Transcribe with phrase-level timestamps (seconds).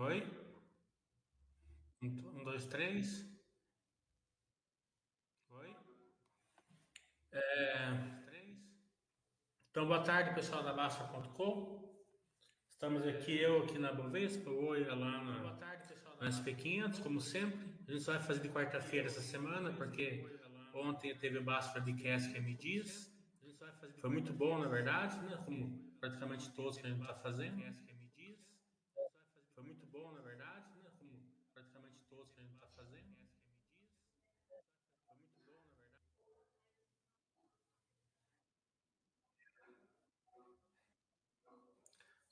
[0.00, 0.22] Oi?
[2.00, 3.26] Um, dois, três.
[5.50, 5.76] Oi?
[7.32, 7.88] É...
[9.68, 11.92] Então, boa tarde, pessoal da Basta.com.
[12.70, 17.20] Estamos aqui, eu aqui na Bovespa, oi lá na, boa tarde, pessoal na SP500, como
[17.20, 17.58] sempre.
[17.88, 20.24] A gente só vai fazer de quarta-feira essa semana, porque
[20.74, 23.12] ontem teve o Basta de Cast que é Dias.
[24.00, 25.42] Foi muito bom, na verdade, né?
[25.44, 27.87] Como praticamente todos que a gente está fazendo.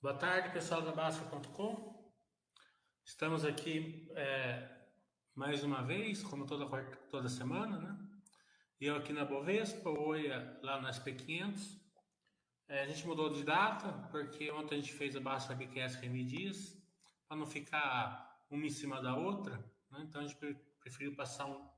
[0.03, 2.13] Boa tarde, pessoal da Basca.com.
[3.03, 4.69] Estamos aqui é,
[5.35, 6.67] mais uma vez, como toda,
[7.09, 7.99] toda semana, né?
[8.79, 10.13] Eu aqui na Bovespa, o
[10.63, 11.81] lá na SP500.
[12.69, 16.25] É, a gente mudou de data, porque ontem a gente fez a Basca BQS Remy
[16.25, 16.77] Dias,
[17.27, 19.57] para não ficar uma em cima da outra,
[19.91, 20.01] né?
[20.03, 20.37] então a gente
[20.79, 21.69] preferiu passar um,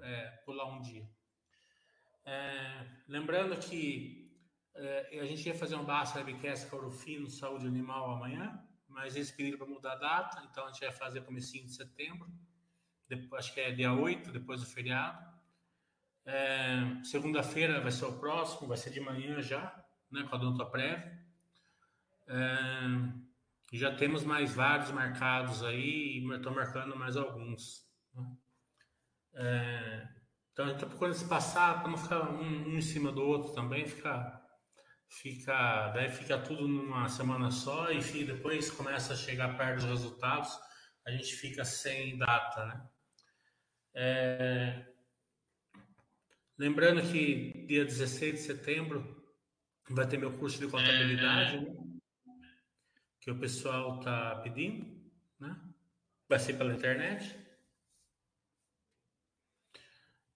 [0.00, 1.08] é, pular um dia.
[2.26, 4.19] É, lembrando que
[5.20, 9.30] a gente ia fazer um Basta Webcast com o Fino Saúde Animal amanhã, mas eles
[9.30, 12.28] pediram para mudar a data, então a gente vai fazer comecinho de setembro,
[13.08, 15.18] depois, acho que é dia 8, depois do feriado.
[16.24, 20.64] É, Segunda-feira vai ser o próximo, vai ser de manhã já, né, com a Donta
[20.64, 21.18] Prévia.
[22.28, 23.20] É,
[23.72, 27.84] já temos mais vários marcados aí, estou marcando mais alguns.
[28.14, 28.36] Né?
[29.34, 30.08] É,
[30.52, 33.86] então a procurando se passar para não ficar um, um, em cima do outro também,
[33.86, 34.39] ficar
[35.10, 40.56] fica, daí fica tudo numa semana só e depois começa a chegar perto dos resultados,
[41.04, 42.88] a gente fica sem data, né?
[43.92, 44.86] É...
[46.56, 49.20] Lembrando que dia 16 de setembro
[49.88, 51.76] vai ter meu curso de contabilidade, né?
[53.20, 54.86] que o pessoal está pedindo,
[55.38, 55.60] né?
[56.28, 57.36] Vai ser pela internet.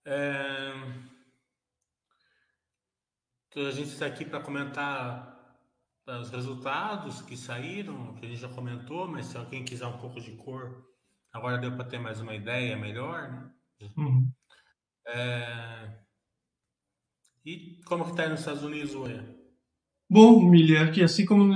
[0.04, 1.13] É...
[3.54, 5.32] Então a gente está aqui para comentar
[6.20, 10.20] os resultados que saíram, que a gente já comentou, mas se alguém quiser um pouco
[10.20, 10.84] de cor,
[11.32, 13.48] agora deu para ter mais uma ideia melhor, né?
[13.96, 14.28] Uhum.
[15.06, 15.88] É...
[17.46, 19.22] E como que está nos Estados Unidos hoje?
[20.10, 21.54] Bom, Milha, aqui assim como no,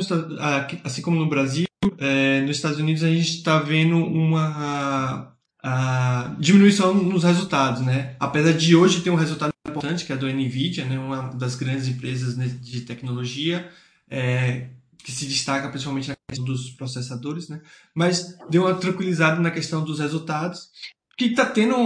[0.84, 1.66] assim como no Brasil,
[1.98, 8.14] é, nos Estados Unidos a gente está vendo uma a, diminuição nos resultados, né?
[8.20, 11.54] Apesar de hoje ter um resultado importante, que é a do NVIDIA, né, uma das
[11.54, 13.70] grandes empresas de tecnologia,
[14.10, 17.60] é, que se destaca principalmente na questão dos processadores, né,
[17.94, 20.70] mas deu uma tranquilizada na questão dos resultados,
[21.16, 21.76] que está tendo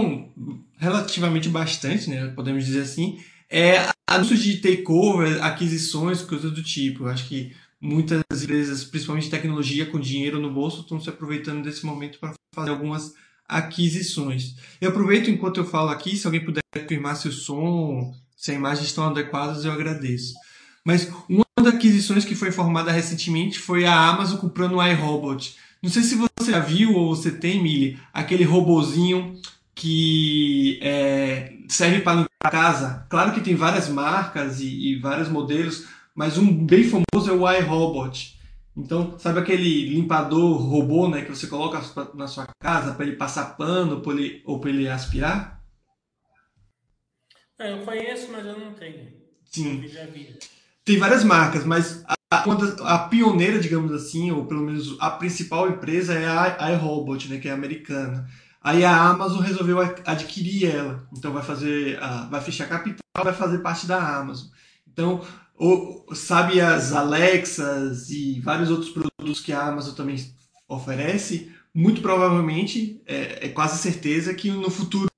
[0.77, 3.17] relativamente bastante, né, podemos dizer assim,
[3.49, 7.03] é anúncios de takeover, aquisições, coisas do tipo.
[7.03, 11.85] Eu acho que muitas empresas, principalmente tecnologia, com dinheiro no bolso, estão se aproveitando desse
[11.85, 13.13] momento para fazer algumas
[13.47, 14.55] aquisições.
[14.79, 18.55] Eu aproveito enquanto eu falo aqui, se alguém puder confirmar se o som, se a
[18.55, 20.33] imagem estão adequadas, eu agradeço.
[20.85, 25.55] Mas uma das aquisições que foi informada recentemente foi a Amazon comprando o iRobot.
[25.81, 29.39] Não sei se você já viu ou você tem, Mili, aquele robozinho
[29.75, 33.05] que é, serve para limpar casa.
[33.09, 35.85] Claro que tem várias marcas e, e vários modelos,
[36.15, 38.37] mas um bem famoso é o iRobot.
[38.75, 41.79] Então, sabe aquele limpador robô né, que você coloca
[42.15, 44.01] na sua casa para ele passar pano
[44.45, 45.63] ou para ele aspirar?
[47.59, 49.13] É, eu conheço, mas eu não tenho.
[49.45, 49.85] Sim.
[50.83, 52.43] Tem várias marcas, mas a,
[52.95, 57.47] a, pioneira, digamos assim, ou pelo menos a principal empresa é a iRobot, né, que
[57.47, 58.27] é americana.
[58.59, 61.07] Aí a Amazon resolveu adquirir ela.
[61.15, 61.99] Então vai fazer,
[62.29, 64.47] vai fechar capital, vai fazer parte da Amazon.
[64.87, 65.21] Então
[66.13, 70.15] sabe as Alexas e vários outros produtos que a Amazon também
[70.67, 75.09] oferece, muito provavelmente, é, é quase certeza que no futuro,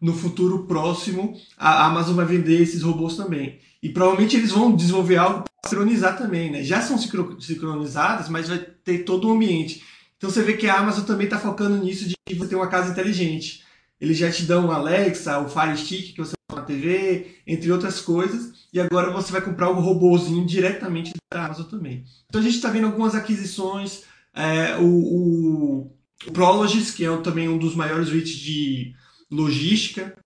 [0.00, 3.58] no futuro próximo, a Amazon vai vender esses robôs também.
[3.82, 6.62] E provavelmente eles vão desenvolver algo para sincronizar também, né?
[6.62, 9.82] Já são sincronizadas, mas vai ter todo o ambiente.
[10.16, 12.90] Então você vê que a Amazon também está focando nisso de você ter uma casa
[12.90, 13.64] inteligente.
[14.00, 16.34] Eles já te dão o Alexa, o Fire Stick que você
[16.70, 18.68] TV, entre outras coisas.
[18.72, 22.04] E agora você vai comprar o robôzinho diretamente da Amazon também.
[22.28, 24.04] Então a gente está vendo algumas aquisições.
[24.34, 25.96] É, o, o,
[26.26, 28.94] o Prologis, que é também um dos maiores REITs de
[29.30, 30.16] logística,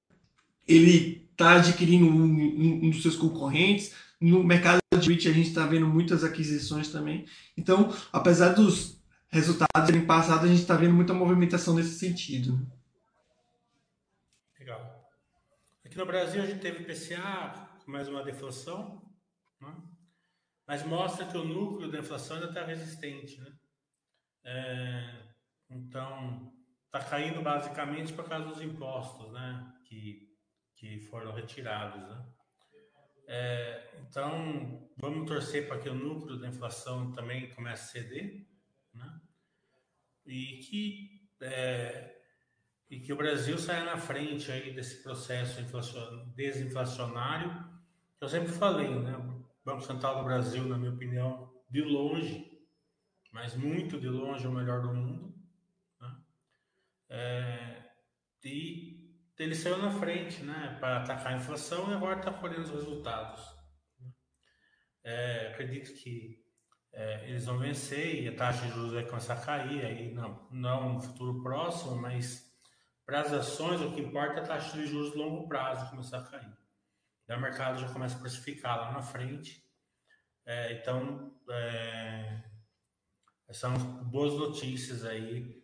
[0.68, 3.92] ele está adquirindo um, um, dos seus concorrentes.
[4.20, 7.24] No mercado de REIT a gente está vendo muitas aquisições também.
[7.56, 8.98] Então, apesar dos
[9.28, 12.60] resultados serem passados, a gente está vendo muita movimentação nesse sentido.
[15.94, 19.00] Aqui no Brasil a gente teve PCA, mais uma deflação,
[19.60, 19.76] né?
[20.66, 23.40] mas mostra que o núcleo da inflação ainda está resistente.
[23.40, 23.56] Né?
[24.44, 25.22] É,
[25.70, 26.52] Então,
[26.86, 29.72] está caindo basicamente por causa dos impostos, né?
[29.84, 30.36] Que,
[30.74, 32.26] que foram retirados, né?
[33.28, 38.48] É, então, vamos torcer para que o núcleo da inflação também comece a ceder,
[38.92, 39.20] né?
[40.26, 42.13] E que, é,
[42.90, 45.60] e que o Brasil saia na frente aí desse processo
[46.34, 47.50] desinflacionário,
[48.18, 49.16] que eu sempre falei, né?
[49.16, 52.54] O Banco Central do Brasil, na minha opinião, de longe,
[53.32, 55.34] mas muito de longe, é o melhor do mundo.
[56.00, 56.16] Né?
[57.08, 57.82] É,
[58.44, 59.04] e
[59.38, 63.42] ele saiu na frente né, para atacar a inflação e agora está colhendo os resultados.
[65.02, 66.44] É, acredito que
[66.92, 70.46] é, eles vão vencer e a taxa de juros vai começar a cair, aí não,
[70.50, 72.53] não no futuro próximo, mas
[73.06, 76.18] para as ações o que importa é a taxa de juros de longo prazo começar
[76.18, 76.56] a cair.
[77.28, 79.62] O mercado já começa a precificar lá na frente.
[80.46, 82.42] É, então, é,
[83.50, 83.74] são
[84.04, 85.62] boas notícias aí,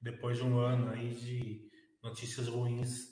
[0.00, 1.70] depois de um ano aí de
[2.02, 3.08] notícias ruins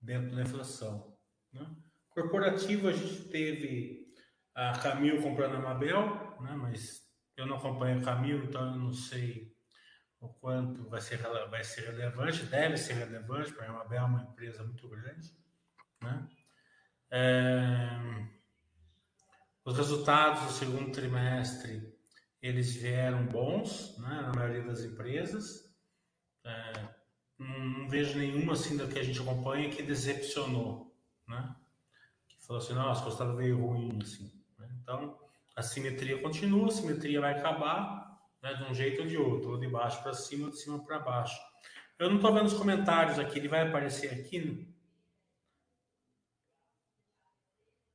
[0.00, 1.16] dentro da inflação.
[1.52, 1.66] Né?
[2.10, 4.12] Corporativo, a gente teve
[4.54, 6.54] a Camil comprando a Mabel, né?
[6.56, 7.02] mas
[7.36, 9.51] eu não acompanho a Camil, então eu não sei
[10.22, 11.18] o quanto vai ser,
[11.50, 15.30] vai ser relevante, deve ser relevante, porque a Mabel é uma empresa muito grande.
[16.00, 16.28] Né?
[17.10, 18.32] É...
[19.64, 21.94] Os resultados do segundo trimestre,
[22.40, 24.22] eles vieram bons, né?
[24.22, 25.70] na maioria das empresas.
[26.44, 27.02] É
[27.42, 30.94] não, vejo nenhuma assim da que a gente acompanha que decepcionou,
[31.26, 31.54] né?
[32.28, 34.32] Que falou assim, nossa, gostava veio ruim, assim.
[34.58, 34.68] Né?
[34.80, 35.18] Então,
[35.56, 38.11] a simetria continua, a simetria vai acabar,
[38.42, 40.78] né, de um jeito ou de outro, ou de baixo para cima, ou de cima
[40.82, 41.38] para baixo.
[41.98, 44.64] Eu não estou vendo os comentários aqui, ele vai aparecer aqui, né?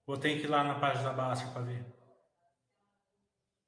[0.06, 1.86] Ou tem que ir lá na página da Basta para ver?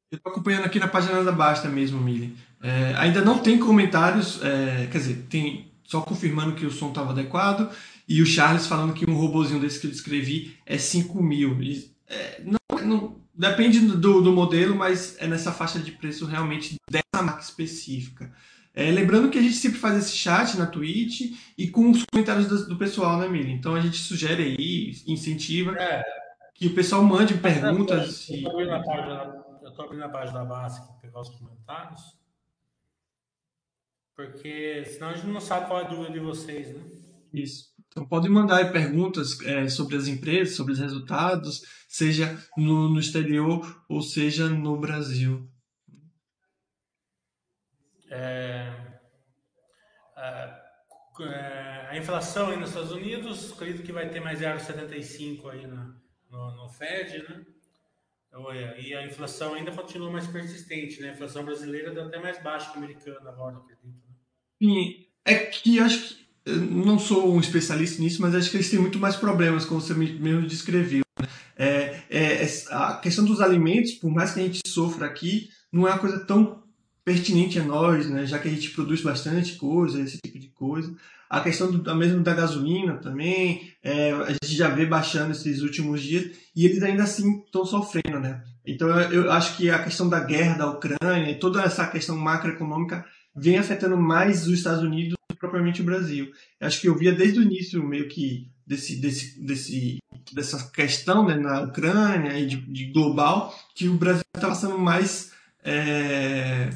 [0.10, 2.38] Eu estou acompanhando aqui na página da Basta mesmo, Mili.
[2.64, 7.12] É, ainda não tem comentários, é, quer dizer, tem só confirmando que o som estava
[7.12, 7.70] adequado,
[8.08, 11.62] e o Charles falando que um robozinho desse que eu descrevi é 5 mil.
[11.62, 16.76] E, é, não, não, depende do, do modelo, mas é nessa faixa de preço realmente
[16.90, 18.34] dessa marca específica.
[18.74, 22.48] É, lembrando que a gente sempre faz esse chat na Twitch e com os comentários
[22.48, 23.52] do, do pessoal, né, Mili?
[23.52, 26.04] Então a gente sugere aí, incentiva é.
[26.54, 28.30] que o pessoal mande perguntas.
[28.30, 28.52] Eu estou
[29.86, 32.18] abrindo, a página da base para pegar os comentários.
[34.16, 36.84] Porque senão a gente não sabe qual é a dúvida de vocês, né?
[37.34, 37.69] Isso.
[37.90, 43.84] Então podem mandar perguntas é, sobre as empresas, sobre os resultados, seja no, no exterior
[43.90, 45.50] ou seja no Brasil.
[48.12, 48.72] É,
[50.16, 50.64] a,
[51.22, 55.96] é, a, inflação aí nos Estados Unidos, acredito que vai ter mais 0,75 aí na,
[56.30, 57.46] no, no Fed, né?
[58.78, 61.10] E a inflação ainda continua mais persistente, né?
[61.10, 64.00] A inflação brasileira está até mais baixa que a americana agora, acredito.
[64.62, 68.80] Sim, é que acho que não sou um especialista nisso, mas acho que eles têm
[68.80, 71.02] muito mais problemas, como você mesmo descreveu.
[71.20, 71.28] Né?
[71.58, 75.92] É, é, a questão dos alimentos, por mais que a gente sofra aqui, não é
[75.92, 76.64] uma coisa tão
[77.04, 78.26] pertinente a nós, né?
[78.26, 80.94] já que a gente produz bastante coisa, esse tipo de coisa.
[81.30, 86.02] A questão do, mesmo da gasolina também, é, a gente já vê baixando esses últimos
[86.02, 88.20] dias e eles ainda assim estão sofrendo.
[88.20, 88.42] Né?
[88.66, 92.18] Então eu, eu acho que a questão da guerra da Ucrânia e toda essa questão
[92.18, 93.06] macroeconômica
[93.36, 96.32] vem afetando mais os Estados Unidos propriamente o Brasil.
[96.60, 99.98] Acho que eu via desde o início meio que desse, desse, desse,
[100.32, 105.32] dessa questão né, na Ucrânia e de, de global que o Brasil está passando mais
[105.64, 106.70] é,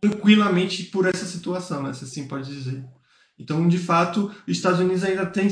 [0.00, 2.84] tranquilamente por essa situação, né, se assim pode dizer.
[3.38, 5.48] Então, de fato, os Estados Unidos ainda tem,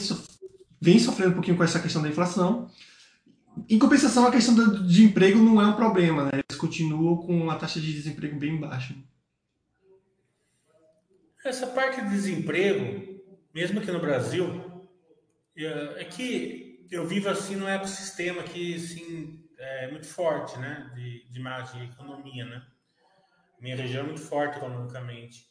[0.80, 2.68] vem sofrendo um pouquinho com essa questão da inflação.
[3.68, 6.30] Em compensação, a questão de emprego não é um problema, né?
[6.34, 8.94] Eles continuam com a taxa de desemprego bem baixa.
[11.46, 13.22] Essa parte de desemprego,
[13.54, 14.84] mesmo aqui no Brasil,
[15.56, 20.90] é, é que eu vivo assim num ecossistema que assim, é muito forte, né?
[20.94, 22.66] De, de, de economia, né?
[23.60, 25.46] Minha região é muito forte economicamente.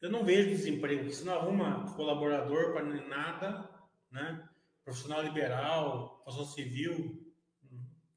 [0.00, 3.70] Eu não vejo desemprego, porque você não arruma colaborador para nada,
[4.10, 4.48] né?
[4.84, 7.24] Profissional liberal, construção civil,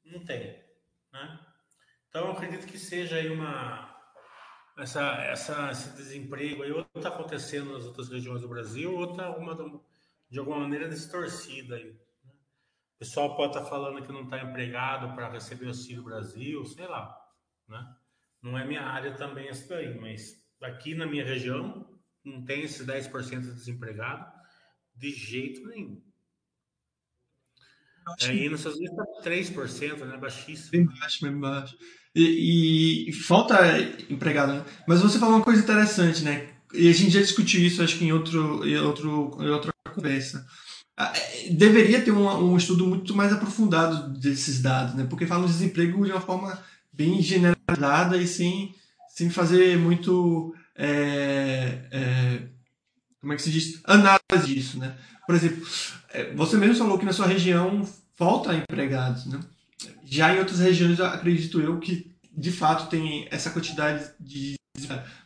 [0.04, 0.62] não tem,
[1.12, 1.40] né?
[2.08, 3.89] Então, acredito que seja aí uma,
[4.80, 9.34] essa, essa, esse desemprego aí, ou está acontecendo nas outras regiões do Brasil, ou está
[10.30, 11.92] de alguma maneira distorcida aí.
[12.24, 12.32] Né?
[12.96, 16.86] O pessoal pode estar tá falando que não está empregado para receber auxílio Brasil, sei
[16.86, 17.16] lá,
[17.68, 17.96] né?
[18.42, 21.86] Não é minha área também isso daí, mas aqui na minha região
[22.24, 24.32] não tem esses 10% de desempregado
[24.94, 26.02] de jeito nenhum.
[28.22, 30.16] Aí nos Estados Unidos está 3%, né?
[30.16, 30.70] Baixíssimo.
[30.72, 31.76] Bem baixo, bem baixo.
[32.14, 33.58] E, e falta
[34.08, 34.64] empregado, né?
[34.86, 36.48] Mas você falou uma coisa interessante, né?
[36.72, 40.46] E a gente já discutiu isso, acho que em, outro, em, outro, em outra conversa.
[40.96, 45.06] Ah, é, deveria ter um, um, estudo muito mais aprofundado desses dados, né?
[45.08, 46.58] Porque fala de desemprego de uma forma
[46.92, 48.74] bem generalizada e sem,
[49.08, 50.54] sem fazer muito.
[50.76, 52.42] É, é,
[53.20, 53.80] como é que se diz?
[53.84, 54.96] Análise disso, né?
[55.26, 55.66] Por exemplo,
[56.12, 59.40] é, você mesmo falou que na sua região falta empregados, né?
[60.10, 64.58] Já em outras regiões, acredito eu que de fato tem essa quantidade de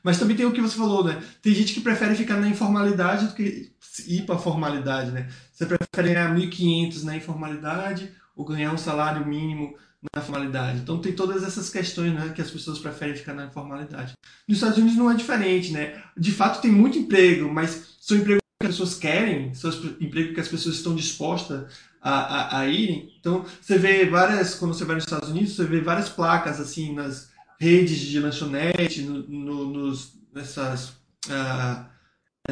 [0.03, 1.23] mas também tem o que você falou, né?
[1.41, 3.73] Tem gente que prefere ficar na informalidade do que
[4.07, 5.29] ir para a formalidade, né?
[5.53, 9.77] Você prefere ganhar 1.500 na informalidade ou ganhar um salário mínimo
[10.15, 10.81] na formalidade.
[10.81, 14.15] Então tem todas essas questões, né, que as pessoas preferem ficar na informalidade.
[14.47, 16.03] Nos Estados Unidos não é diferente, né?
[16.17, 20.41] De fato tem muito emprego, mas são empregos que as pessoas querem, são empregos que
[20.41, 21.73] as pessoas estão dispostas
[22.05, 23.11] a, a, a irem.
[23.19, 26.95] Então você vê várias, quando você vai nos Estados Unidos, você vê várias placas assim
[26.95, 30.91] nas redes de lanchonete, no, no, nos, nessas
[31.29, 31.87] uh,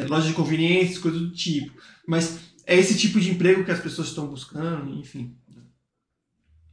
[0.09, 1.79] lojas de conveniência, coisas do tipo.
[2.07, 5.37] Mas é esse tipo de emprego que as pessoas estão buscando, enfim.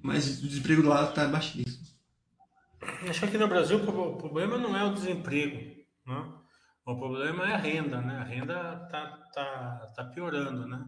[0.00, 1.84] Mas o desemprego lá está baixíssimo.
[3.06, 5.56] Acho que aqui no Brasil o problema não é o desemprego,
[6.06, 6.32] né?
[6.87, 8.16] o problema é a renda, né?
[8.16, 10.82] A renda está tá, tá piorando, né?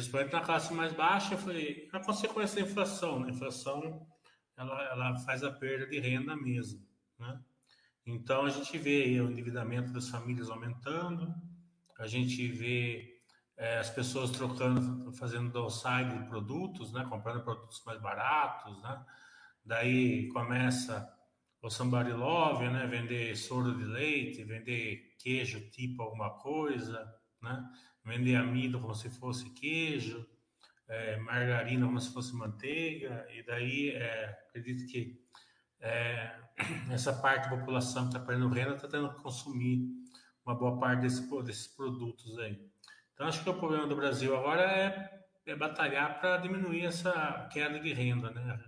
[0.00, 3.20] Principalmente na classe mais baixa, foi a consequência da inflação.
[3.20, 3.26] Né?
[3.26, 4.06] A inflação
[4.56, 6.86] ela, ela faz a perda de renda mesmo,
[7.18, 7.38] né?
[8.06, 11.34] Então a gente vê o endividamento das famílias aumentando,
[11.98, 13.20] a gente vê
[13.58, 17.06] é, as pessoas trocando, fazendo downside de produtos, né?
[17.08, 19.04] Comprando produtos mais baratos, né?
[19.62, 21.14] Daí começa
[21.60, 22.86] o somebody love, né?
[22.86, 27.06] Vender soro de leite, vender queijo tipo alguma coisa,
[27.42, 27.62] né?
[28.10, 30.26] Vender amido como se fosse queijo,
[30.88, 35.24] é, margarina como se fosse manteiga, e daí é, acredito que
[35.78, 36.36] é,
[36.90, 39.88] essa parte da população que está perdendo renda está tendo que consumir
[40.44, 42.60] uma boa parte desse, desses produtos aí.
[43.14, 47.78] Então, acho que o problema do Brasil agora é, é batalhar para diminuir essa queda
[47.78, 48.58] de renda, né?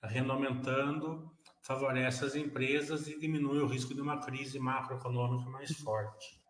[0.00, 5.72] A renda aumentando favorece as empresas e diminui o risco de uma crise macroeconômica mais
[5.76, 6.45] forte.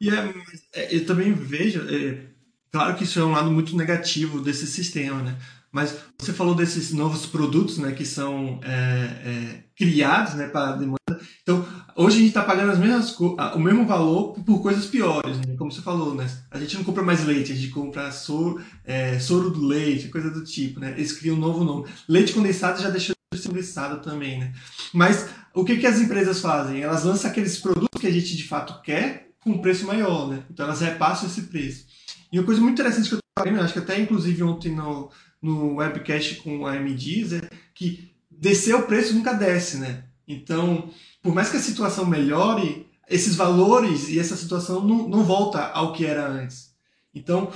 [0.00, 0.34] E é,
[0.74, 2.28] é eu também vejo, é,
[2.70, 5.36] Claro que isso é um lado muito negativo desse sistema, né?
[5.70, 10.76] Mas você falou desses novos produtos, né, que são é, é, criados, né, para a
[10.76, 10.98] demanda.
[11.42, 15.56] Então, hoje a gente está pagando as mesmas o mesmo valor por coisas piores, né?
[15.58, 16.26] Como você falou, né?
[16.50, 20.30] A gente não compra mais leite, a gente compra soro, é, soro do leite, coisa
[20.30, 20.92] do tipo, né?
[20.96, 21.88] Eles criam um novo nome.
[22.06, 24.52] Leite condensado já deixou de ser condensado também, né?
[24.92, 26.82] Mas o que, que as empresas fazem?
[26.82, 30.42] Elas lançam aqueles produtos que a gente de fato quer com um preço maior, né?
[30.50, 31.86] Então elas repassam esse preço.
[32.32, 35.10] E uma coisa muito interessante que eu estou vendo, acho que até inclusive ontem no,
[35.40, 40.04] no webcast com a MDs, é que descer o preço nunca desce, né?
[40.26, 40.90] Então,
[41.22, 45.92] por mais que a situação melhore, esses valores e essa situação não, não volta ao
[45.92, 46.74] que era antes.
[47.14, 47.50] Então,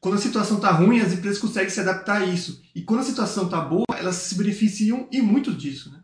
[0.00, 2.62] quando a situação está ruim, as empresas conseguem se adaptar a isso.
[2.74, 6.00] E quando a situação está boa, elas se beneficiam e muito disso, né?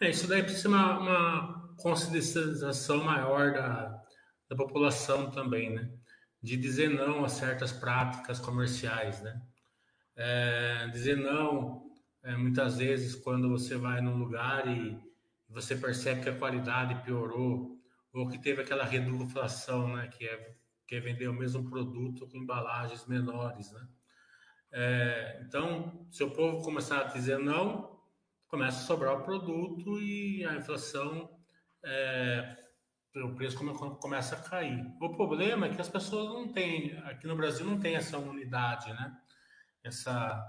[0.00, 4.02] É, isso daí precisa uma, uma conscientização maior da,
[4.48, 5.90] da população também, né?
[6.42, 9.40] de dizer não a certas práticas comerciais, né?
[10.16, 11.88] É, dizer não,
[12.22, 14.98] é, muitas vezes, quando você vai num lugar e
[15.48, 17.78] você percebe que a qualidade piorou,
[18.12, 20.08] ou que teve aquela reduflação, né?
[20.08, 20.54] Que é,
[20.88, 23.88] que é vender o mesmo produto com embalagens menores, né?
[24.72, 28.00] É, então, se o povo começar a dizer não,
[28.48, 31.30] começa a sobrar o produto e a inflação
[31.84, 32.56] é,
[33.16, 33.58] o preço
[34.00, 34.86] começa a cair.
[35.00, 38.90] O problema é que as pessoas não têm, aqui no Brasil não tem essa unidade,
[38.92, 39.16] né?
[39.84, 40.42] Essa,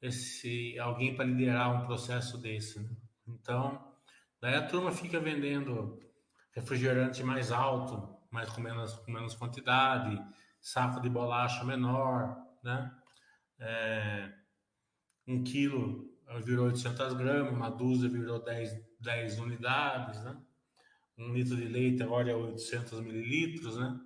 [0.00, 2.80] esse alguém para liderar um processo desse.
[2.80, 2.90] Né?
[3.28, 3.94] Então,
[4.40, 6.00] daí a turma fica vendendo
[6.52, 10.20] refrigerante mais alto, mas com menos, com menos quantidade,
[10.60, 12.90] saco de bolacha menor, né?
[13.58, 14.32] É,
[15.28, 16.10] um quilo
[16.44, 20.36] virou 800 gramas, uma dúzia virou 10, 10 unidades, né?
[21.28, 23.98] Um litro de leite agora é 800 mililitros, né?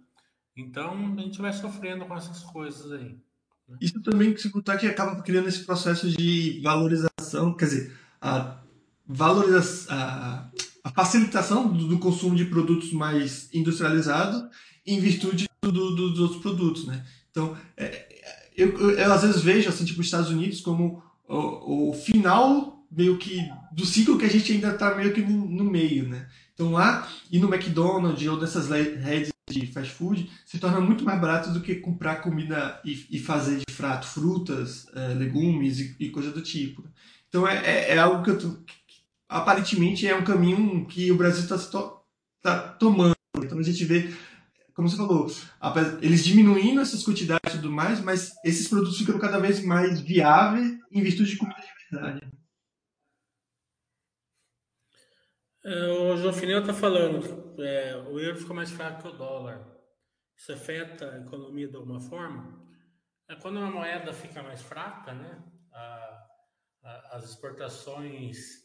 [0.57, 3.17] Então a gente vai sofrendo com essas coisas aí.
[3.69, 3.77] Né?
[3.81, 8.63] Isso também se contar que acaba criando esse processo de valorização, quer dizer, a
[9.07, 10.51] valorização, a,
[10.85, 14.45] a facilitação do, do, consumo de produtos mais industrializados
[14.87, 17.05] em virtude do, do, dos outros produtos, né?
[17.31, 18.07] Então, é,
[18.57, 22.87] eu, eu, eu, às vezes vejo assim, tipo, os Estados Unidos como o, o final
[22.91, 26.29] meio que do ciclo que a gente ainda está meio que no, no meio, né?
[26.57, 31.21] Então lá, ir no McDonald's ou dessas redes de fast food se torna muito mais
[31.21, 36.09] barato do que comprar comida e, e fazer de prato frutas, é, legumes e, e,
[36.09, 36.83] coisa do tipo.
[37.29, 38.57] Então é, é, é algo que eu tô,
[39.29, 42.01] aparentemente é um caminho que o Brasil está to,
[42.41, 43.15] tá tomando.
[43.37, 44.11] Então a gente vê,
[44.73, 45.31] como você falou,
[46.01, 50.79] eles diminuindo essas quantidades e tudo mais, mas esses produtos ficam cada vez mais viáveis
[50.91, 52.36] em virtude de comida de verdade.
[55.69, 59.67] É, o João Finel está falando, é, o euro ficou mais fraco que o dólar.
[60.37, 62.65] Isso afeta a economia de alguma forma?
[63.29, 65.43] É quando uma moeda fica mais fraca, né?
[65.73, 66.29] A,
[66.85, 68.63] a, as exportações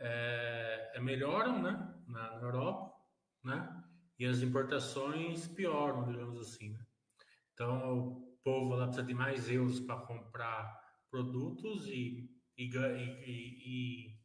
[0.00, 1.94] é, é melhoram, né?
[2.08, 2.92] Na, na, Europa,
[3.44, 3.84] né?
[4.18, 6.72] E as importações pioram, digamos assim.
[6.72, 6.84] Né?
[7.54, 10.76] Então o povo lá precisa de mais euros para comprar
[11.08, 14.15] produtos e, e, e, e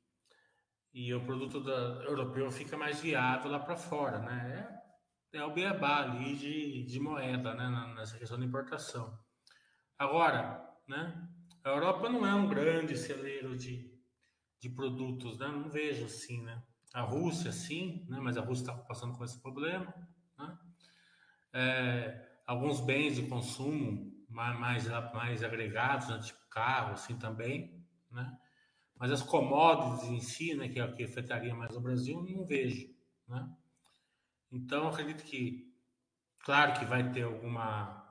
[0.94, 4.82] e o produto da, europeu fica mais viável lá para fora, né?
[5.34, 7.94] É, é o beabá ali de, de moeda, né?
[7.96, 9.18] Nessa questão da importação.
[9.98, 11.30] Agora, né?
[11.64, 13.90] A Europa não é um grande celeiro de,
[14.60, 15.48] de produtos, né?
[15.48, 16.62] Não vejo assim, né?
[16.94, 18.20] A Rússia, sim, né?
[18.20, 19.94] Mas a Rússia está passando com esse problema,
[20.38, 20.58] né?
[21.54, 26.20] É, alguns bens de consumo mais, mais, mais agregados, né?
[26.20, 28.38] tipo carro, assim também, né?
[29.02, 32.46] Mas as commodities em si, né, que é o que afetaria mais o Brasil, não
[32.46, 32.88] vejo,
[33.28, 33.50] né?
[34.52, 35.74] Então, acredito que,
[36.46, 38.06] claro que vai ter alguma,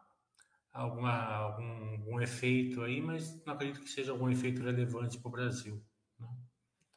[0.73, 5.33] alguma algum, algum efeito aí, mas não acredito que seja algum efeito relevante para o
[5.33, 5.81] Brasil.
[6.19, 6.27] Né?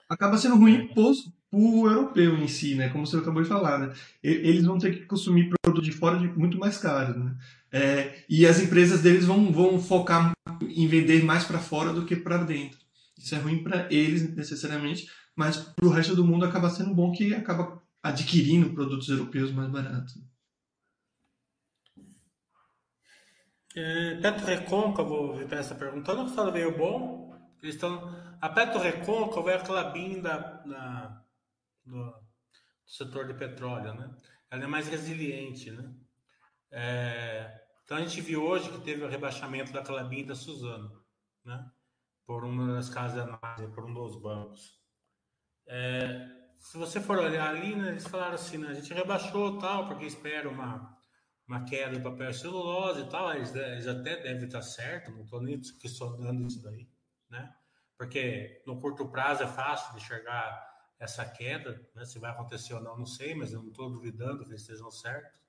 [0.10, 0.94] Acaba sendo ruim é.
[0.94, 1.04] para
[1.52, 2.90] o europeu em si, né?
[2.90, 3.94] Como você acabou de falar, né?
[4.24, 7.38] Eles vão ter que consumir produto de fora de muito mais caro, né?
[7.72, 10.32] É, e as empresas deles vão, vão focar
[10.64, 12.83] em vender mais para fora do que para dentro.
[13.24, 17.14] Isso é ruim para eles necessariamente, mas para o resto do mundo acaba sendo bom
[17.14, 20.22] que acaba adquirindo produtos europeus mais baratos.
[23.76, 26.14] É, Petro Recôncavo, vou essa pergunta.
[26.14, 27.34] Não fala meio bom.
[27.62, 28.14] Eles estão.
[28.42, 31.24] A Petro Recôncavo é a Clabin da, da,
[31.86, 32.14] do, do,
[32.86, 34.14] setor de petróleo, né?
[34.52, 35.92] Ela é mais resiliente, né?
[36.72, 41.02] É, então a gente viu hoje que teve o rebaixamento da Clabin da Suzano,
[41.46, 41.66] né?
[42.26, 44.80] Por uma das casas de análise, por um dos bancos.
[45.68, 49.88] É, se você for olhar ali, né, eles falaram assim, né, a gente rebaixou tal,
[49.88, 50.98] porque espera uma,
[51.48, 55.42] uma queda do papel celulose e tal, eles, eles até devem estar certo, não estou
[55.42, 56.90] nem questionando isso daí,
[57.30, 57.54] né?
[57.98, 62.06] Porque no curto prazo é fácil de enxergar essa queda, né?
[62.06, 64.90] Se vai acontecer ou não, não sei, mas eu não estou duvidando que eles estejam
[64.90, 65.43] certos.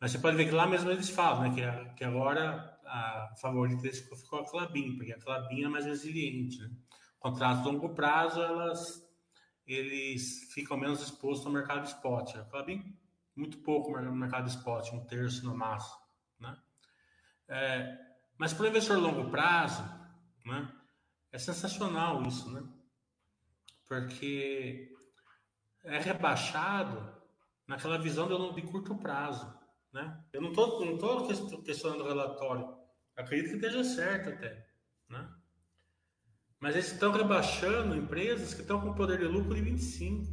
[0.00, 1.54] Mas você pode ver que lá mesmo eles falam, né?
[1.54, 6.58] Que, que agora a favorita deles ficou a Clabin, porque a Clabin é mais resiliente,
[6.58, 6.70] né?
[7.18, 9.06] Contratos de longo prazo, elas,
[9.66, 12.34] eles ficam menos expostos ao mercado spot.
[12.36, 12.96] A Clabin,
[13.36, 16.00] muito pouco no mercado spot, um terço no máximo,
[16.38, 16.56] né?
[17.46, 17.98] É,
[18.38, 19.82] mas para o investidor longo prazo,
[20.46, 20.72] né?
[21.30, 22.62] É sensacional isso, né?
[23.86, 24.92] Porque
[25.84, 27.20] é rebaixado
[27.66, 29.59] naquela visão de, de curto prazo.
[29.92, 30.24] Né?
[30.32, 31.26] Eu não estou não tô
[31.62, 32.76] questionando o relatório.
[33.16, 34.66] Acredito que esteja certo até.
[35.08, 35.28] Né?
[36.60, 40.26] Mas eles estão rebaixando empresas que estão com poder de lucro de 25.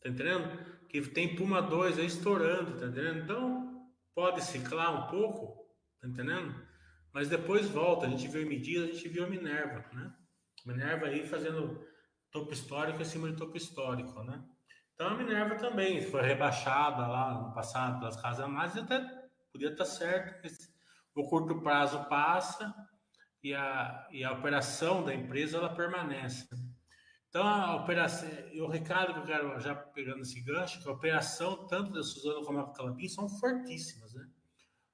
[0.00, 0.76] Tá entendendo?
[0.88, 3.24] Que tem Puma 2 aí estourando, tá entendendo?
[3.24, 5.68] Então, pode ciclar um pouco,
[6.00, 6.54] tá entendendo?
[7.12, 8.06] Mas depois volta.
[8.06, 10.14] A gente viu Medidas, a gente viu a Minerva, né?
[10.64, 11.84] Minerva aí fazendo
[12.30, 14.44] topo histórico acima de topo histórico, né?
[14.96, 18.98] Então a Minerva também foi rebaixada lá no passado pelas casas mais até
[19.52, 20.48] podia estar certo.
[21.14, 22.74] O curto prazo passa
[23.42, 26.48] e a, e a operação da empresa ela permanece.
[27.28, 30.92] Então a operação, e o recado que eu quero já pegando esse gancho, que a
[30.92, 34.26] operação tanto da Suzano como da Calapim são fortíssimas, né?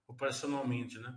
[0.08, 1.16] Operacionalmente, né?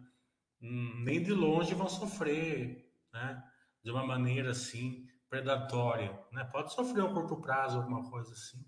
[0.62, 3.44] Hum, nem de longe vão sofrer, né?
[3.84, 6.44] De uma maneira assim predatória, né?
[6.46, 8.64] Pode sofrer um curto prazo, alguma coisa assim,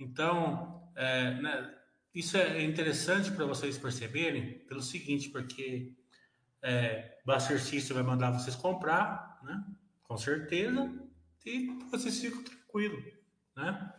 [0.00, 1.74] então, é, né,
[2.14, 5.92] isso é interessante para vocês perceberem pelo seguinte, porque
[6.62, 9.64] é, o exercício vai mandar vocês comprar, né?
[10.02, 10.90] Com certeza,
[11.46, 13.04] e vocês ficam tranquilos,
[13.54, 13.94] né?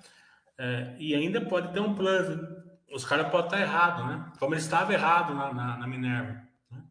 [0.58, 2.46] É, e ainda pode ter um plano.
[2.94, 4.34] Os caras podem estar errados, né?
[4.38, 6.46] Como ele estava errado na, na, na Minerva.
[6.70, 6.84] Né?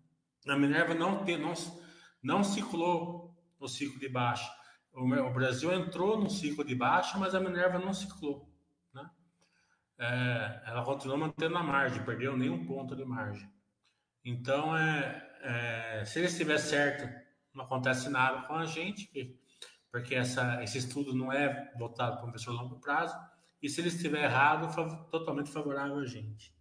[0.47, 1.53] Na Minerva não, te, não,
[2.23, 4.51] não ciclou o ciclo de baixa.
[4.93, 8.50] O, o Brasil entrou no ciclo de baixa, mas a Minerva não ciclou
[10.01, 13.53] é, ela continuou mantendo a margem, perdeu nenhum ponto de margem.
[14.25, 17.07] Então, é, é, se ele estiver certo,
[17.55, 19.39] não acontece nada com a gente,
[19.93, 23.15] porque essa, esse estudo não é voltado para um investidor a longo prazo,
[23.63, 26.55] e se ele estiver errado, fav totalmente favorável a gente.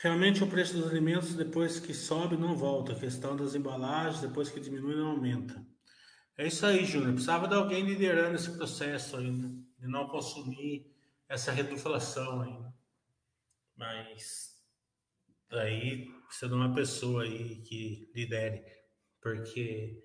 [0.00, 2.92] Realmente o preço dos alimentos depois que sobe não volta.
[2.92, 5.73] A questão das embalagens, depois que diminui, não aumenta.
[6.36, 7.12] É isso aí, Júnior.
[7.12, 10.92] Precisava de alguém liderando esse processo ainda, de não consumir
[11.28, 12.74] essa reduflação ainda.
[13.76, 14.60] Mas
[15.48, 18.64] daí precisa de uma pessoa aí que lidere,
[19.20, 20.02] porque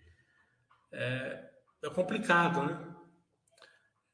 [0.92, 1.50] é,
[1.84, 2.96] é complicado, né?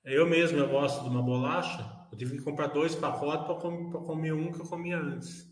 [0.04, 3.92] Eu mesmo eu gosto de uma bolacha, eu tive que comprar dois pacotes para comer,
[3.92, 5.52] comer um que eu comia antes.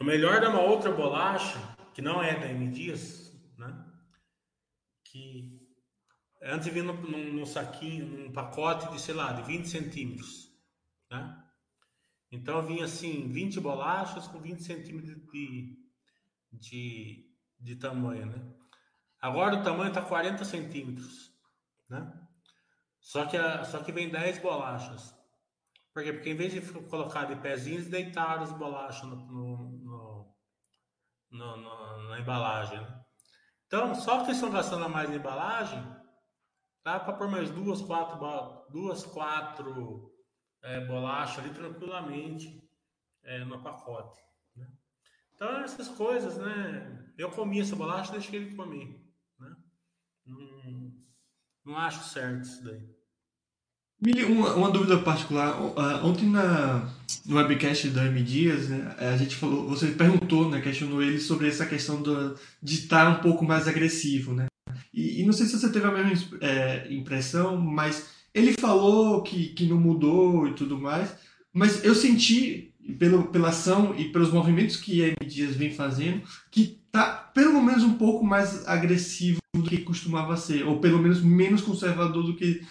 [0.00, 3.74] O melhor de uma outra bolacha, que não é da M Dias, né?
[5.02, 5.66] Que
[6.42, 10.54] antes vinha num, num, saquinho, num pacote de, sei lá, de 20 centímetros,
[11.10, 11.42] né?
[12.30, 15.74] Então vinha assim, 20 bolachas com 20 centímetros de,
[16.52, 18.46] de, de tamanho, né?
[19.18, 21.32] Agora o tamanho está 40 centímetros,
[21.88, 22.12] né?
[23.00, 25.14] Só que, a, só que vem 10 bolachas.
[25.94, 26.12] Por quê?
[26.12, 30.36] Porque em vez de colocar de pezinhos, deitaram as bolachas no, no,
[31.30, 31.85] no, no,
[32.16, 32.80] na embalagem.
[32.80, 33.04] Né?
[33.66, 35.82] Então, só que eles estão gastando a mais na embalagem,
[36.84, 38.18] dá para pôr mais duas, quatro,
[38.70, 40.12] duas, quatro
[40.62, 42.62] é, bolachas ali tranquilamente
[43.24, 44.18] é, no pacote.
[44.54, 44.66] Né?
[45.34, 47.04] Então, essas coisas, né?
[47.18, 49.02] Eu comi essa bolacha, deixei ele comer.
[49.38, 49.56] Né?
[50.26, 50.92] Não,
[51.64, 52.95] não acho certo isso daí.
[54.28, 55.58] Uma, uma dúvida particular.
[56.04, 56.86] Ontem na,
[57.24, 61.48] no webcast da M Dias, né, a gente falou, você perguntou, né, questionou ele sobre
[61.48, 64.46] essa questão do, de estar um pouco mais agressivo, né?
[64.92, 69.48] E, e não sei se você teve a mesma é, impressão, mas ele falou que,
[69.48, 71.14] que não mudou e tudo mais,
[71.52, 76.78] mas eu senti pelo, pela ação e pelos movimentos que M Dias vem fazendo que
[76.92, 81.62] tá pelo menos um pouco mais agressivo do que costumava ser, ou pelo menos menos
[81.62, 82.62] conservador do que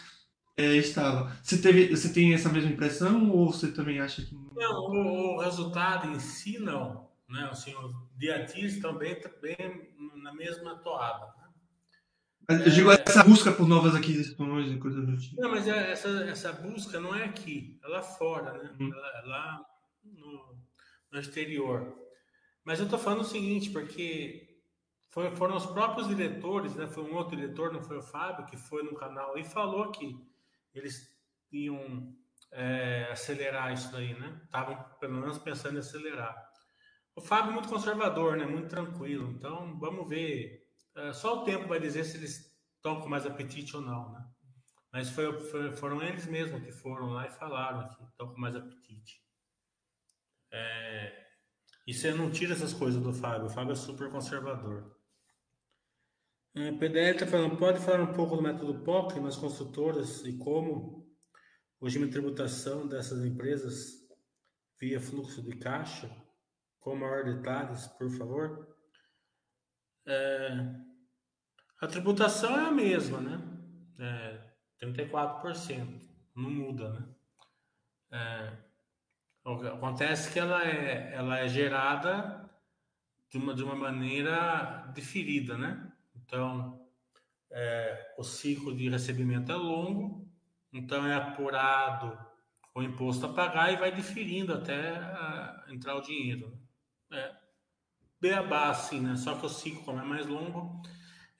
[0.58, 1.36] é, estava.
[1.44, 4.34] Você, teve, você tem essa mesma impressão ou você também acha que.
[4.34, 7.10] Não, o, o resultado em si não.
[7.28, 7.48] Né?
[7.52, 11.26] Assim, os diatis também bem na mesma toada.
[12.48, 12.65] Né?
[12.65, 15.41] Eu digo é, essa busca por novas aquisições e coisas do tipo.
[15.41, 18.76] Não, mas é, essa, essa busca não é aqui, é lá fora, né?
[18.80, 18.91] Hum.
[18.94, 19.65] É lá
[20.04, 20.58] no,
[21.12, 21.94] no exterior.
[22.63, 24.48] Mas eu estou falando o seguinte, porque
[25.10, 26.88] foram os próprios diretores, né?
[26.88, 30.15] Foi um outro diretor, não foi o Fábio, que foi no canal e falou que
[30.80, 31.10] eles
[31.52, 32.16] iam
[32.52, 34.42] é, acelerar isso daí, né?
[34.44, 36.36] Estavam pelo menos pensando em acelerar.
[37.16, 38.46] O Fábio é muito conservador, né?
[38.46, 39.32] Muito tranquilo.
[39.32, 40.66] Então vamos ver.
[40.96, 44.26] É, só o tempo vai dizer se eles estão com mais apetite ou não, né?
[44.92, 48.56] Mas foi, foi, foram eles mesmos que foram lá e falaram que estão com mais
[48.56, 49.22] apetite.
[50.52, 51.26] É,
[51.86, 53.48] e você não tira essas coisas do Fábio.
[53.48, 54.95] O Fábio é super conservador.
[56.58, 61.06] É, PDL está falando, pode falar um pouco do método POC nas construtoras e como
[61.82, 64.08] o regime de tributação dessas empresas
[64.80, 66.10] via fluxo de caixa?
[66.80, 68.74] Com maior detalhes, por favor.
[70.08, 70.76] É,
[71.82, 73.38] a tributação é a mesma, né?
[74.00, 77.15] É, 34%, não muda, né?
[78.13, 82.50] É, acontece que ela é, ela é gerada
[83.30, 85.91] de uma, de uma maneira diferida, né?
[86.26, 86.84] Então,
[87.52, 90.28] é, o ciclo de recebimento é longo,
[90.74, 92.18] então é apurado
[92.74, 96.60] o imposto a pagar e vai diferindo até a, entrar o dinheiro.
[97.12, 97.36] É,
[98.20, 99.16] beabá, assim, né?
[99.16, 100.82] Só que o ciclo, como é mais longo,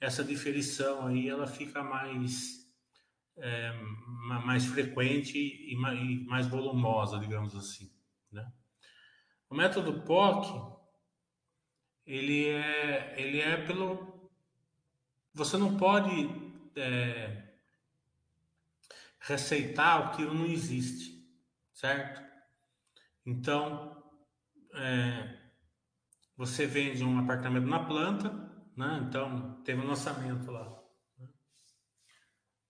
[0.00, 2.70] essa diferição aí ela fica mais,
[3.36, 3.72] é,
[4.44, 7.92] mais frequente e mais, e mais volumosa, digamos assim.
[8.30, 8.50] Né?
[9.50, 10.76] O método POC
[12.06, 14.15] ele é, ele é pelo
[15.36, 16.30] você não pode
[16.74, 17.42] é,
[19.20, 21.30] receitar o que não existe,
[21.74, 22.22] certo?
[23.24, 24.02] Então,
[24.72, 25.38] é,
[26.38, 28.30] você vende um apartamento na planta,
[28.74, 29.04] né?
[29.06, 30.82] Então, teve um lançamento lá.
[31.18, 31.28] Né?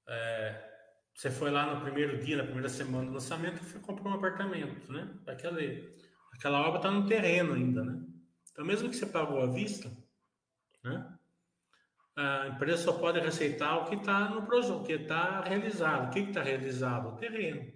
[0.08, 0.76] É,
[1.14, 4.90] você foi lá no primeiro dia, na primeira semana do lançamento, e comprou um apartamento,
[4.92, 5.16] né?
[5.28, 5.60] Aquela,
[6.32, 8.04] aquela obra está no terreno ainda, né?
[8.50, 9.88] Então, mesmo que você pagou à vista,
[10.82, 11.15] né?
[12.16, 16.08] A empresa só pode receitar o que está no projeto, o que está realizado.
[16.08, 17.08] O que está realizado?
[17.08, 17.70] O terreno.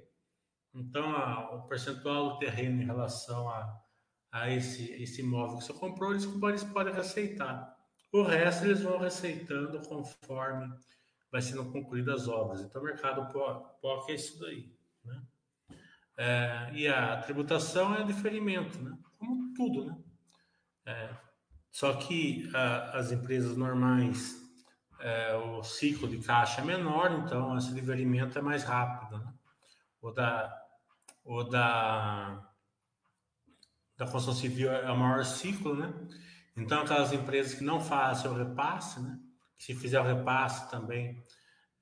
[0.74, 3.80] Então, a, o percentual do terreno em relação a,
[4.32, 7.76] a esse, esse imóvel que você comprou, eles, eles podem receitar.
[8.12, 10.72] O resto eles vão receitando conforme
[11.30, 12.60] vai sendo concluídas as obras.
[12.60, 13.30] Então, o mercado
[13.80, 14.74] POC é isso daí.
[15.04, 15.22] Né?
[16.16, 18.96] É, e a tributação é diferimento, né?
[19.18, 19.84] como tudo.
[19.84, 19.96] Né?
[20.86, 21.29] É,
[21.70, 24.36] só que a, as empresas normais,
[24.98, 29.18] é, o ciclo de caixa é menor, então esse liberamento é mais rápido.
[29.18, 29.32] Né?
[30.02, 30.62] O, da,
[31.50, 32.50] da
[34.00, 35.92] da construção civil é o maior ciclo, né?
[36.56, 39.18] Então, aquelas empresas que não fazem o repasse, né?
[39.58, 41.22] Que se fizer o repasse também,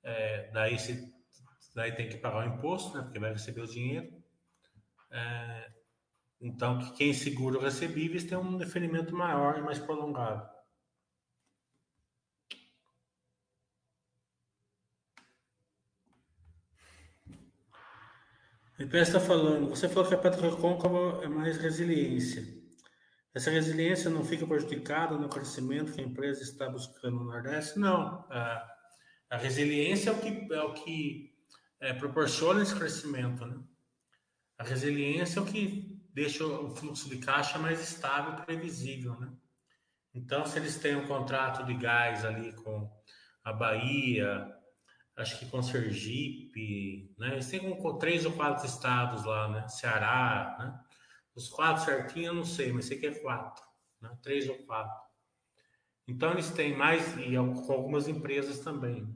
[0.03, 1.13] é, daí, se,
[1.73, 3.03] daí tem que pagar o imposto, né?
[3.03, 4.21] Porque vai receber o dinheiro.
[5.09, 5.71] É,
[6.41, 10.49] então, que quem segura o recebíveis tem um deferimento maior e mais prolongado.
[18.79, 22.57] O IPS está falando, você falou que a petrocôncava é mais resiliência.
[23.33, 27.77] Essa resiliência não fica prejudicada no crescimento que a empresa está buscando no Nordeste?
[27.77, 28.25] Não.
[28.29, 28.65] A,
[29.31, 31.35] a resiliência é o que, é o que
[31.81, 33.45] é, proporciona esse crescimento.
[33.45, 33.61] Né?
[34.57, 35.88] A resiliência é o que
[36.19, 39.17] deixa o fluxo de caixa mais estável e previsível.
[39.17, 39.31] Né?
[40.13, 42.91] Então, se eles têm um contrato de gás ali com
[43.41, 44.53] a Bahia,
[45.15, 47.33] acho que com Sergipe, né?
[47.33, 49.67] Eles têm com três ou quatro estados lá, né?
[49.69, 50.79] Ceará, né?
[51.33, 53.63] Os quatro certinho eu não sei, mas sei que é quatro,
[54.01, 54.09] né?
[54.21, 55.09] Três ou quatro.
[56.05, 59.03] Então eles têm mais e com algumas empresas também.
[59.03, 59.13] Né?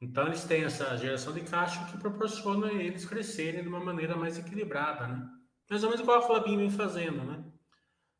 [0.00, 4.38] Então eles têm essa geração de caixa que proporciona eles crescerem de uma maneira mais
[4.38, 5.37] equilibrada, né?
[5.68, 7.44] Mais ou menos igual a Clabin vem fazendo, né?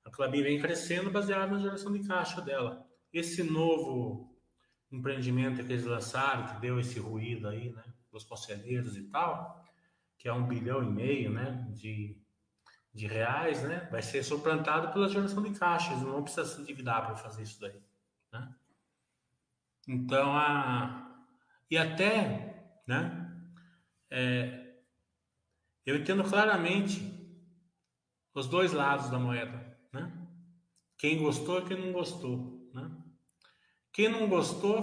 [0.05, 2.87] A Clabin vem crescendo baseada na geração de caixa dela.
[3.13, 4.37] Esse novo
[4.91, 9.63] empreendimento que eles lançaram, que deu esse ruído aí, né, dos conselheiros e tal,
[10.17, 12.17] que é um bilhão e meio, né, de,
[12.93, 17.05] de reais, né, vai ser suplantado pela geração de caixa, eles não precisam se endividar
[17.07, 17.81] para fazer isso daí,
[18.33, 18.55] né.
[19.87, 21.27] Então, a,
[21.71, 23.31] e até, né,
[24.11, 24.75] é,
[25.85, 27.18] eu entendo claramente
[28.39, 30.13] os dois lados da moeda, né,
[30.97, 32.91] quem gostou e quem não gostou, né,
[33.93, 34.83] quem não gostou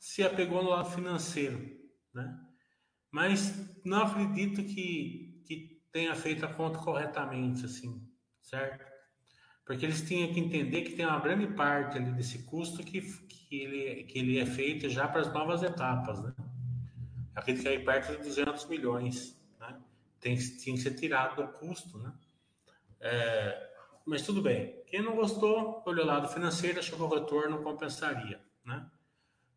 [0.00, 1.78] se apegou no lado financeiro,
[2.12, 2.40] né?
[3.12, 8.02] Mas não acredito que, que tenha feito a conta corretamente, assim,
[8.42, 8.84] certo?
[9.64, 13.56] Porque eles tinham que entender que tem uma grande parte ali desse custo que, que,
[13.56, 16.34] ele, que ele é feito já para as novas etapas, né?
[17.34, 19.78] Acredito que aí perto de 200 milhões, né?
[20.18, 22.12] Tem, tem que ser tirado do custo, né?
[23.00, 23.70] É,
[24.06, 24.82] mas tudo bem.
[24.86, 28.90] Quem não gostou, olhou o lado financeiro, achou que o retorno compensaria, né?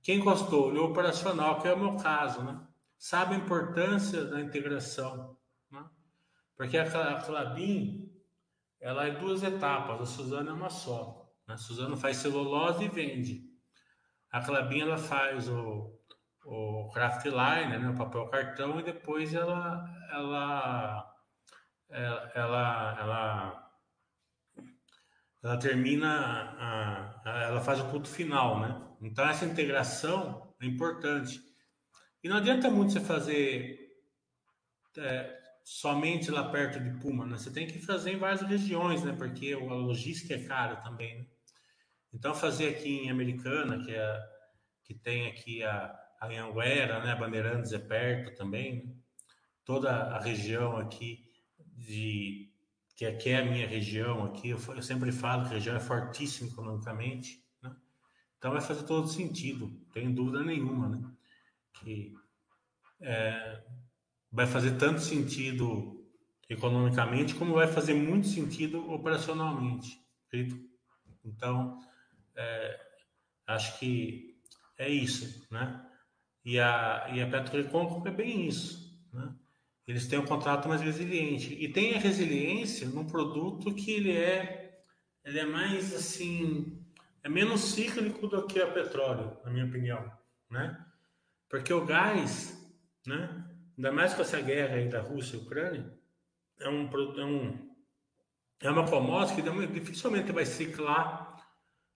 [0.02, 2.60] Quem gostou, olhou o operacional, que é o meu caso, né?
[2.98, 5.38] Sabe a importância da integração,
[5.72, 5.84] né?
[6.56, 8.12] Porque a Clabin,
[8.80, 11.34] ela é duas etapas, a Suzana é uma só.
[11.48, 11.56] Né?
[11.56, 13.50] A Suzana faz celulose e vende.
[14.32, 16.00] A Clabin, ela faz o,
[16.46, 17.90] o craft line, né?
[17.90, 21.13] o papel cartão, e depois ela, ela,
[21.94, 22.32] ela,
[23.00, 23.70] ela,
[25.44, 26.10] ela termina,
[27.26, 28.82] a, ela faz o culto final, né?
[29.02, 31.40] Então essa integração é importante.
[32.24, 33.80] E não adianta muito você fazer
[34.98, 37.38] é, somente lá perto de Puma, né?
[37.38, 39.14] Você tem que fazer em várias regiões, né?
[39.14, 41.26] Porque a logística é cara também, né?
[42.12, 44.34] Então fazer aqui em Americana, que é
[44.84, 47.16] que tem aqui a, a Anguera, né?
[47.16, 48.96] Bandeirantes é perto também, né?
[49.64, 51.23] Toda a região aqui
[51.86, 52.50] de
[52.96, 55.80] que aqui é a minha região, aqui eu, eu sempre falo que a região é
[55.80, 57.76] fortíssima economicamente, né?
[58.38, 61.12] então vai fazer todo sentido, tenho dúvida nenhuma, né?
[61.74, 62.14] que
[63.02, 63.64] é,
[64.32, 66.04] vai fazer tanto sentido
[66.50, 70.62] economicamente como vai fazer muito sentido operacionalmente, acredito.
[71.26, 71.80] Então,
[72.36, 72.80] é,
[73.48, 74.38] acho que
[74.78, 75.86] é isso, né?
[76.46, 79.34] E a, e a Petrocom é bem isso, né?
[79.88, 81.54] Eles têm um contrato mais resiliente.
[81.54, 84.82] E tem a resiliência num produto que ele é,
[85.24, 86.82] ele é mais assim,
[87.22, 90.12] é menos cíclico do que o petróleo, na minha opinião,
[90.50, 90.86] né?
[91.50, 92.66] Porque o gás,
[93.06, 93.46] né?
[93.78, 95.92] Ainda mais com essa guerra aí da Rússia e Ucrânia,
[96.60, 97.74] é um é um
[98.62, 101.34] é uma commodity que dificilmente vai ciclar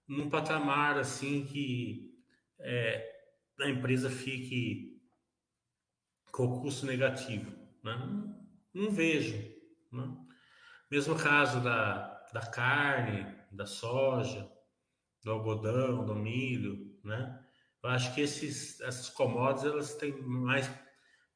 [0.07, 2.13] num patamar assim que
[2.59, 3.09] é,
[3.61, 5.01] a empresa fique
[6.31, 7.56] com custo negativo.
[7.87, 8.33] Né?
[8.73, 9.37] Não, vejo.
[9.91, 10.17] Né?
[10.91, 14.51] Mesmo caso da, da carne, da soja,
[15.23, 17.43] do algodão, do milho, né?
[17.81, 20.69] Eu acho que esses, essas commodities elas têm mais,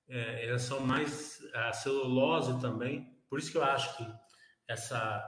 [0.09, 3.17] é, elas são mais a celulose também.
[3.29, 4.05] Por isso que eu acho que
[4.67, 5.27] essa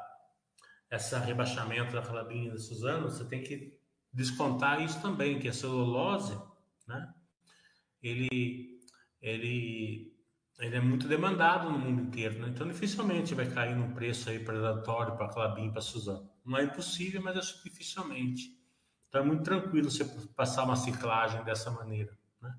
[0.89, 3.79] essa rebaixamento da calabrinha da Suzano, você tem que
[4.11, 6.39] descontar isso também, que a celulose,
[6.87, 7.13] né?
[8.01, 8.79] Ele
[9.21, 10.12] ele
[10.59, 12.49] ele é muito demandado no mundo inteiro, né?
[12.49, 16.29] então dificilmente vai cair num preço aí predatório para Clabin, para Suzano.
[16.45, 18.57] Não é impossível, mas é dificilmente.
[19.09, 22.17] Então é muito tranquilo você passar uma ciclagem dessa maneira.
[22.41, 22.53] Né?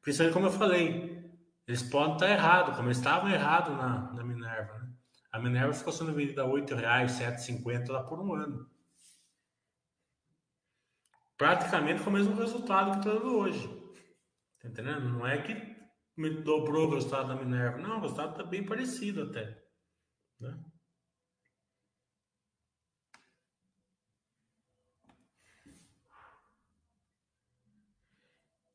[0.00, 1.24] Principalmente como eu falei,
[1.66, 4.78] Eles podem estar errados, como eles estavam errados na, na Minerva.
[4.78, 4.88] Né?
[5.32, 8.70] A Minerva ficou sendo vendida a R$ 8,00, R$ 7,50 lá por um ano.
[11.36, 13.68] Praticamente com o mesmo resultado que está dando hoje.
[14.60, 15.08] Tá entendendo?
[15.08, 15.75] Não é que
[16.16, 17.78] dobrou o resultado da Minerva.
[17.78, 19.62] Não, o resultado está bem parecido até.
[20.40, 20.58] Né?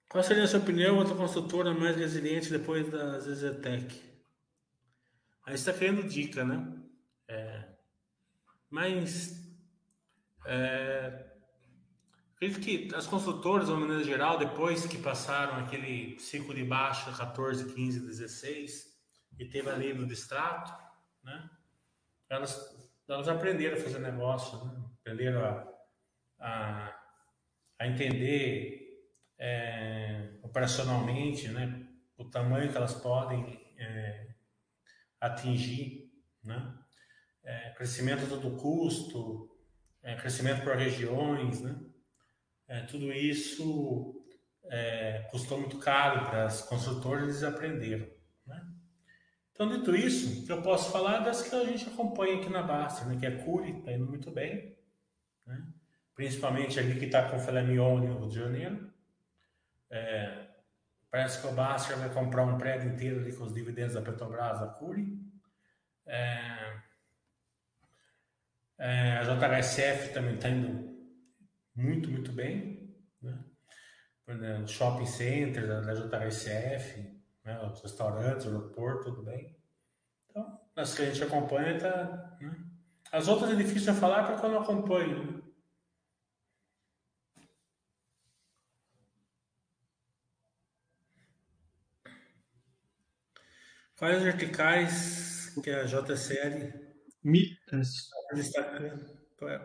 [0.07, 4.01] Qual seria a sua opinião outra construtora mais resiliente depois da ZZTEC?
[5.45, 6.81] Aí está querendo dica, né?
[7.27, 7.69] É,
[8.69, 9.41] mas
[10.45, 11.30] é,
[12.41, 17.11] acredito que as construtoras, de uma maneira geral, depois que passaram aquele ciclo de baixa
[17.11, 18.97] 14, 15, 16
[19.37, 20.73] e teve a lei do distrato,
[21.23, 21.49] né?
[22.27, 24.83] Elas, elas aprenderam a fazer negócio, né?
[25.01, 25.67] aprenderam a,
[26.39, 26.99] a,
[27.77, 29.05] a entender
[29.37, 34.27] é, operacionalmente, né, o tamanho que elas podem é,
[35.19, 36.11] atingir,
[36.43, 36.73] né,
[37.43, 39.49] é, crescimento do custo,
[40.01, 41.75] é, crescimento por regiões, né,
[42.71, 44.15] é, tudo isso
[44.63, 48.07] é, custou muito caro para as construtoras eles aprenderam.
[48.47, 48.65] Né?
[49.51, 53.17] Então, dito isso, eu posso falar das que a gente acompanha aqui na Basta, né,
[53.19, 54.73] que é Curi, está indo muito bem,
[55.45, 55.67] né?
[56.15, 58.89] principalmente ali que está com o filé no Rio de Janeiro,
[59.89, 60.47] é,
[61.11, 64.61] parece que o Baster vai comprar um prédio inteiro ali com os dividendos da Petrobras,
[64.61, 65.19] da Cury.
[66.05, 66.79] É,
[68.79, 70.90] é, a JHSF também está indo
[71.75, 72.95] muito, muito bem.
[73.21, 73.43] Né?
[74.63, 77.61] Os shopping centers da JHSF, né?
[77.61, 79.55] os restaurantes, o aeroporto, tudo bem.
[80.29, 82.71] Então, as que a gente acompanha, tá, né?
[83.11, 85.33] As outras é difícil de falar porque eu não acompanho.
[85.33, 85.41] Né?
[93.97, 96.73] Quais verticais que a JCL
[98.33, 98.63] está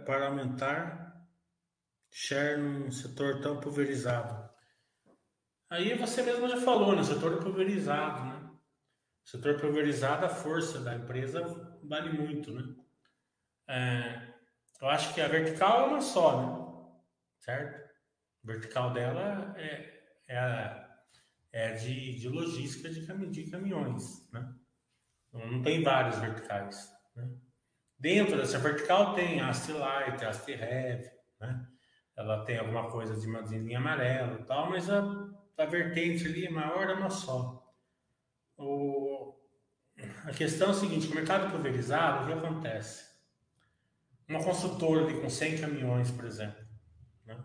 [0.04, 1.15] para aumentar
[2.10, 4.48] share num setor tão pulverizado?
[5.68, 7.02] Aí você mesmo já falou, né?
[7.02, 8.50] setor pulverizado, né?
[9.24, 11.42] setor pulverizado, a força da empresa
[11.82, 12.74] vale muito, né?
[13.68, 14.34] É,
[14.80, 16.92] eu acho que a vertical é uma só, né?
[17.40, 17.90] Certo?
[18.44, 20.86] A vertical dela é, é a
[21.56, 24.54] é de, de logística de, cam de caminhões, né?
[25.28, 27.34] Então, não tem vários verticais, né?
[27.98, 31.10] Dentro dessa vertical tem a Light, a Heavy,
[31.40, 31.66] né?
[32.16, 35.02] Ela tem alguma coisa de, de linha amarela tal, mas a,
[35.58, 37.62] a vertente ali maior é uma só.
[38.56, 39.34] O,
[40.24, 43.04] a questão é a seguinte, o mercado pulverizado, o que acontece?
[44.28, 46.64] Uma construtora ali com 100 caminhões, por exemplo,
[47.24, 47.38] né?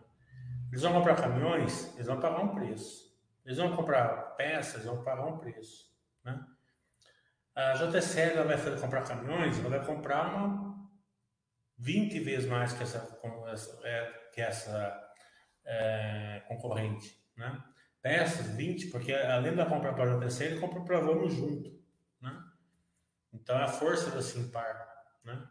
[0.70, 3.12] eles vão comprar caminhões, eles vão pagar um preço.
[3.46, 5.92] Eles vão comprar peças, vão pagar um preço.
[6.24, 6.40] Né?
[7.56, 10.72] A JCL ela vai fazer, comprar caminhões, ela vai comprar uma
[11.78, 13.20] 20 vezes mais que essa,
[13.84, 15.12] é, que essa
[15.66, 17.18] é, concorrente.
[17.36, 17.64] Né?
[18.02, 21.72] Peças, 20, porque além da compra para a JCL, ele compra para vamos junto.
[22.20, 22.44] Né?
[23.34, 24.90] Então é a força da Simpar.
[25.24, 25.48] Né?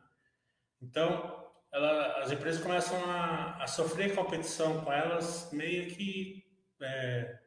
[0.81, 6.45] Então, ela, as empresas começam a, a, sofrer competição com elas meio que
[6.81, 7.39] é,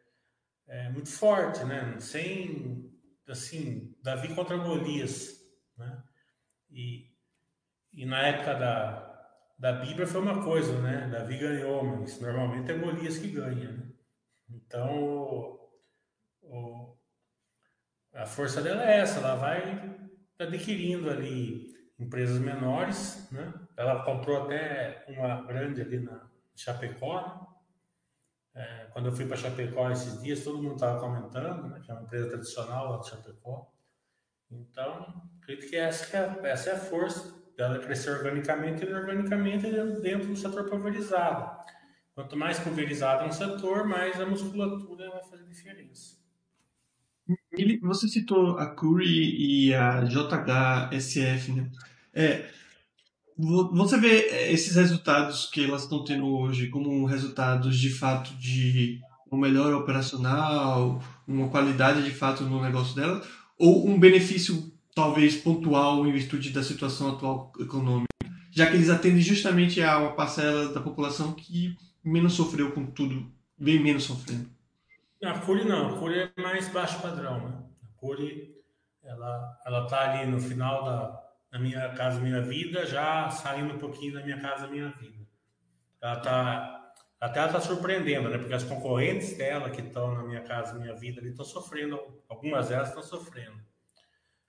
[0.68, 2.00] é, muito forte, né?
[2.00, 2.90] Sem,
[3.28, 5.42] assim, Davi contra Golias,
[5.78, 6.02] né?
[6.70, 7.12] E,
[7.92, 9.12] e na época da,
[9.64, 11.07] da Bíblia foi uma coisa, né?
[11.09, 13.88] Davi ganhou, mas normalmente é Golias que ganha, né?
[14.49, 15.57] Então,
[16.41, 16.97] o,
[18.14, 19.97] a força dela é essa, ela vai
[20.38, 23.53] adquirindo ali empresas menores, né?
[23.78, 27.47] Ela comprou até uma grande ali na Chapecó, né?
[28.55, 31.93] É, quando eu fui para Chapecó esses dias, todo mundo estava comentando, né, que é
[31.93, 33.72] uma empresa tradicional lá de Chapecó.
[34.51, 39.68] Então, acredito que essa, é, essa é a força dela crescer organicamente e inorganicamente
[40.01, 41.64] dentro do setor pulverizado.
[42.16, 46.18] Quanto mais pulverizado é um setor, mais a musculatura vai fazer diferença.
[47.82, 51.72] Você citou a Curie e a JHSF, né?
[52.14, 52.49] É,
[53.38, 58.99] você vê é, esses resultados que elas estão tendo hoje como resultados de fato de
[59.32, 63.26] um melhor operacional, uma qualidade de fato no negócio dela,
[63.58, 68.08] ou um benefício talvez pontual em virtude da situação atual econômica,
[68.52, 73.32] já que eles atendem justamente a uma parcela da população que menos sofreu com tudo,
[73.58, 74.50] bem menos sofrendo.
[75.24, 77.64] A Cury não, a Cury é mais baixo padrão, né?
[77.84, 78.54] A Cury,
[79.02, 83.78] ela, ela tá ali no final da, na minha casa minha vida, já saindo um
[83.78, 85.24] pouquinho da minha casa minha vida.
[86.02, 86.91] Ela tá
[87.22, 88.38] Até ela está surpreendendo, né?
[88.38, 91.98] Porque as concorrentes dela que estão na minha casa, minha vida, estão sofrendo.
[92.28, 93.58] Algumas delas estão sofrendo.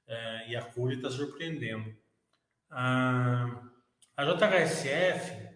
[0.06, 1.94] É, e a Cury está surpreendendo.
[2.70, 3.62] A,
[4.16, 5.48] a JHSF,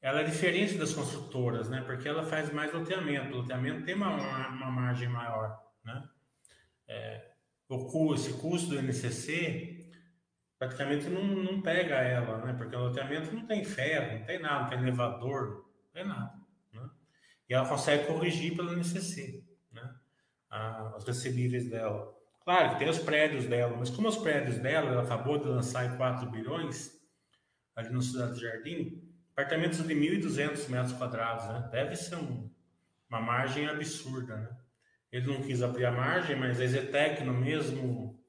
[0.00, 1.82] ela é diferente das construtoras, né?
[1.82, 3.34] Porque ela faz mais loteamento.
[3.34, 6.08] O loteamento tem uma, uma margem maior, né?
[6.86, 7.30] É,
[7.68, 9.84] o custo, esse custo do NCC
[10.58, 12.52] praticamente não, não pega ela, né?
[12.54, 16.34] Porque o loteamento não tem ferro, não tem nada, não tem elevador, é nada.
[16.72, 16.90] Né?
[17.48, 19.94] E ela consegue corrigir pelo NCC, né?
[20.50, 22.14] Ah, os recebíveis dela.
[22.44, 25.86] Claro que tem os prédios dela, mas como os prédios dela, ela acabou de lançar
[25.86, 26.92] em 4 bilhões,
[27.74, 31.68] ali no Cidade do Jardim, apartamentos de 1.200 metros quadrados, né?
[31.72, 32.50] Deve ser um,
[33.08, 34.56] uma margem absurda, né?
[35.10, 38.20] Ele não quis abrir a margem, mas a Zetec no mesmo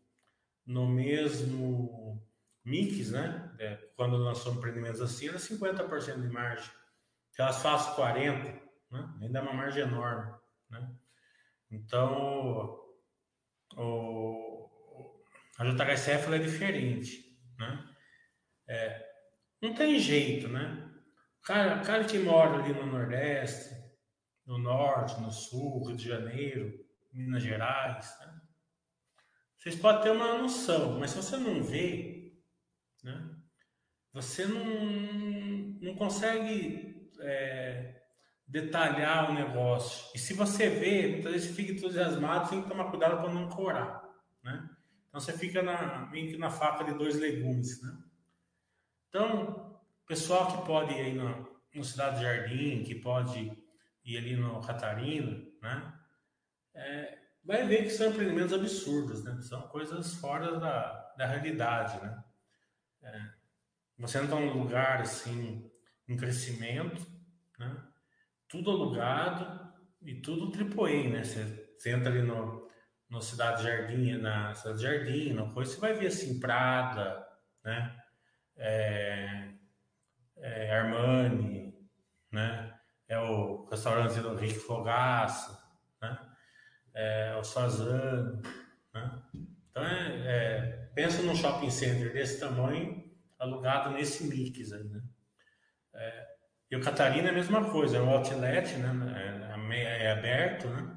[0.65, 2.23] no mesmo
[2.63, 3.51] mix, né?
[3.59, 6.71] É, quando lançou empreendimentos assim, era 50% de margem
[7.35, 8.61] que elas façam 40,
[8.91, 9.13] né?
[9.21, 10.33] ainda é uma margem enorme.
[10.69, 10.89] Né?
[11.69, 12.79] Então,
[13.77, 15.19] o,
[15.57, 17.37] a JHSF é diferente.
[17.57, 17.89] Né?
[18.67, 19.05] É,
[19.61, 20.91] não tem jeito, né?
[21.43, 23.75] Cara, cara que mora ali no Nordeste,
[24.45, 26.73] no Norte, no Sul, Rio de Janeiro,
[27.13, 28.41] Minas Gerais, né?
[29.57, 32.33] vocês podem ter uma noção, mas se você não vê,
[33.03, 33.35] né?
[34.13, 34.63] você não,
[35.81, 38.04] não consegue é,
[38.47, 40.11] detalhar o negócio.
[40.13, 43.49] E se você vê, muitas vezes você fica entusiasmado, tem que tomar cuidado para não
[43.49, 44.03] corar,
[44.43, 44.69] né?
[45.09, 47.97] Então você fica na, meio que na faca de dois legumes, né?
[49.09, 53.51] Então, pessoal que pode ir aí no, no Cidade Jardim, que pode
[54.03, 55.93] ir ali no Catarina, né?
[56.73, 59.41] É, vai ver que são empreendimentos absurdos, né?
[59.41, 62.23] São coisas fora da, da realidade, né?
[63.01, 63.29] É,
[63.97, 65.71] você está num lugar assim
[66.07, 67.05] em crescimento,
[67.57, 67.83] né?
[68.55, 71.23] Tudo alugado e tudo AAA, né?
[71.23, 72.69] Você, entra ali no,
[73.09, 77.25] no Cidade Jardim, na Cidade Jardim, na coisa, você vai ver assim, Prada,
[77.63, 77.95] né?
[78.55, 79.49] É,
[80.37, 81.73] é Armani,
[82.31, 82.73] né?
[83.07, 85.61] É o restaurante do Rick Fogaça,
[86.01, 86.17] né?
[86.93, 88.41] É o Sazano,
[88.93, 89.21] né?
[89.69, 93.03] Então, é, é, pensa num shopping center desse tamanho,
[93.37, 95.03] alugado nesse mix aí, né?
[95.93, 96.34] É,
[96.75, 98.91] e o Catarina é a mesma coisa, é um outlet, né?
[99.15, 100.93] É, é, é aberto, né?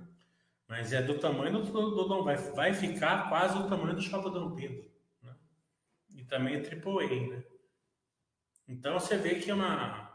[0.67, 4.33] Mas é do tamanho do, do, do vai, vai ficar quase o tamanho do Shopping
[4.33, 4.91] Dom Pedro.
[5.23, 5.37] Né?
[6.17, 7.45] E também é AAA, né?
[8.67, 10.11] Então você vê que é uma.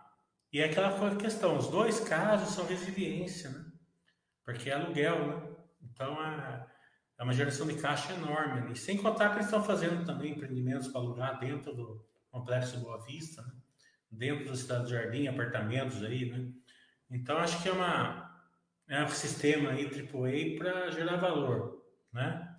[0.52, 3.66] E é aquela questão, os dois casos são resiliência, né?
[4.44, 5.56] Porque é aluguel, né?
[5.82, 6.68] Então é,
[7.20, 8.74] é uma geração de caixa enorme.
[8.74, 13.02] E sem contar que eles estão fazendo também empreendimentos para alugar dentro do Complexo Boa
[13.06, 13.63] Vista, né?
[14.14, 16.52] Dentro da cidade do Jardim, apartamentos aí, né?
[17.10, 18.24] Então acho que é uma
[18.88, 22.50] é um sistema aí AAA para gerar valor, né?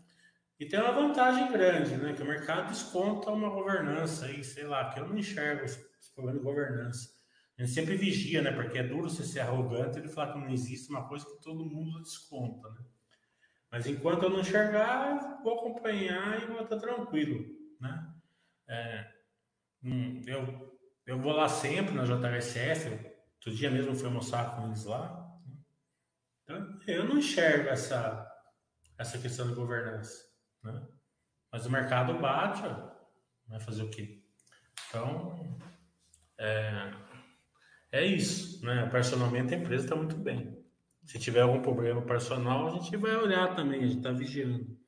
[0.58, 2.12] E tem uma vantagem grande, né?
[2.12, 5.84] Que o mercado desconta uma governança aí, sei lá, que eu não enxergo esse
[6.14, 7.10] problema de governança.
[7.58, 8.52] A gente sempre vigia, né?
[8.52, 11.64] Porque é duro você ser arrogante e falar que não existe uma coisa que todo
[11.64, 12.84] mundo desconta, né?
[13.70, 17.44] Mas enquanto eu não enxergar, vou acompanhar e vou estar tranquilo,
[17.80, 18.14] né?
[18.68, 19.12] É,
[19.82, 20.73] hum, eu
[21.06, 22.90] eu vou lá sempre na JHSF,
[23.36, 25.20] outro dia mesmo fui almoçar com eles lá.
[26.42, 28.30] Então, eu não enxergo essa,
[28.98, 30.22] essa questão de governança.
[30.62, 30.86] Né?
[31.52, 32.62] Mas o mercado bate,
[33.46, 34.22] vai fazer o quê?
[34.88, 35.58] Então,
[36.38, 36.92] é,
[37.92, 38.64] é isso.
[38.64, 38.88] Né?
[38.90, 40.62] Personalmente, a empresa está muito bem.
[41.04, 44.78] Se tiver algum problema personal, a gente vai olhar também, a gente está vigiando.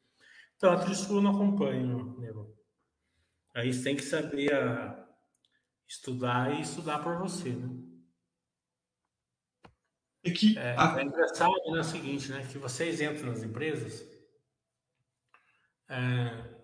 [0.57, 2.47] Então, a Trisul não acompanha, né?
[3.55, 5.06] Aí tem que saber a,
[5.89, 7.69] estudar e estudar por você, né?
[10.25, 10.99] É, que é, a...
[10.99, 12.47] é engraçado né, o seguinte, né?
[12.47, 14.05] Que vocês entram nas empresas
[15.89, 16.57] é,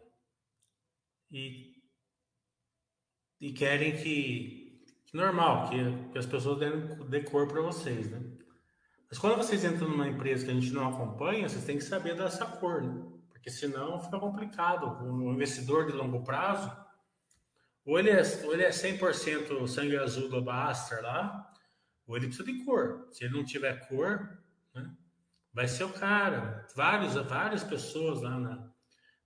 [1.31, 1.73] e,
[3.41, 8.21] e querem que, que normal, que, que, as pessoas dêem, dê cor para vocês, né?
[9.09, 12.17] Mas quando vocês entram numa empresa que a gente não acompanha, vocês têm que saber
[12.17, 13.13] dessa cor, né?
[13.29, 15.05] Porque senão fica complicado.
[15.05, 16.75] O investidor de longo prazo,
[17.85, 21.53] ou ele é, ou ele é 100% sangue azul do Baster lá,
[22.07, 23.09] ou ele precisa de cor.
[23.11, 24.39] Se ele não tiver cor,
[24.75, 24.91] né,
[25.53, 26.67] vai ser o cara.
[26.75, 28.71] Vários, várias pessoas lá na,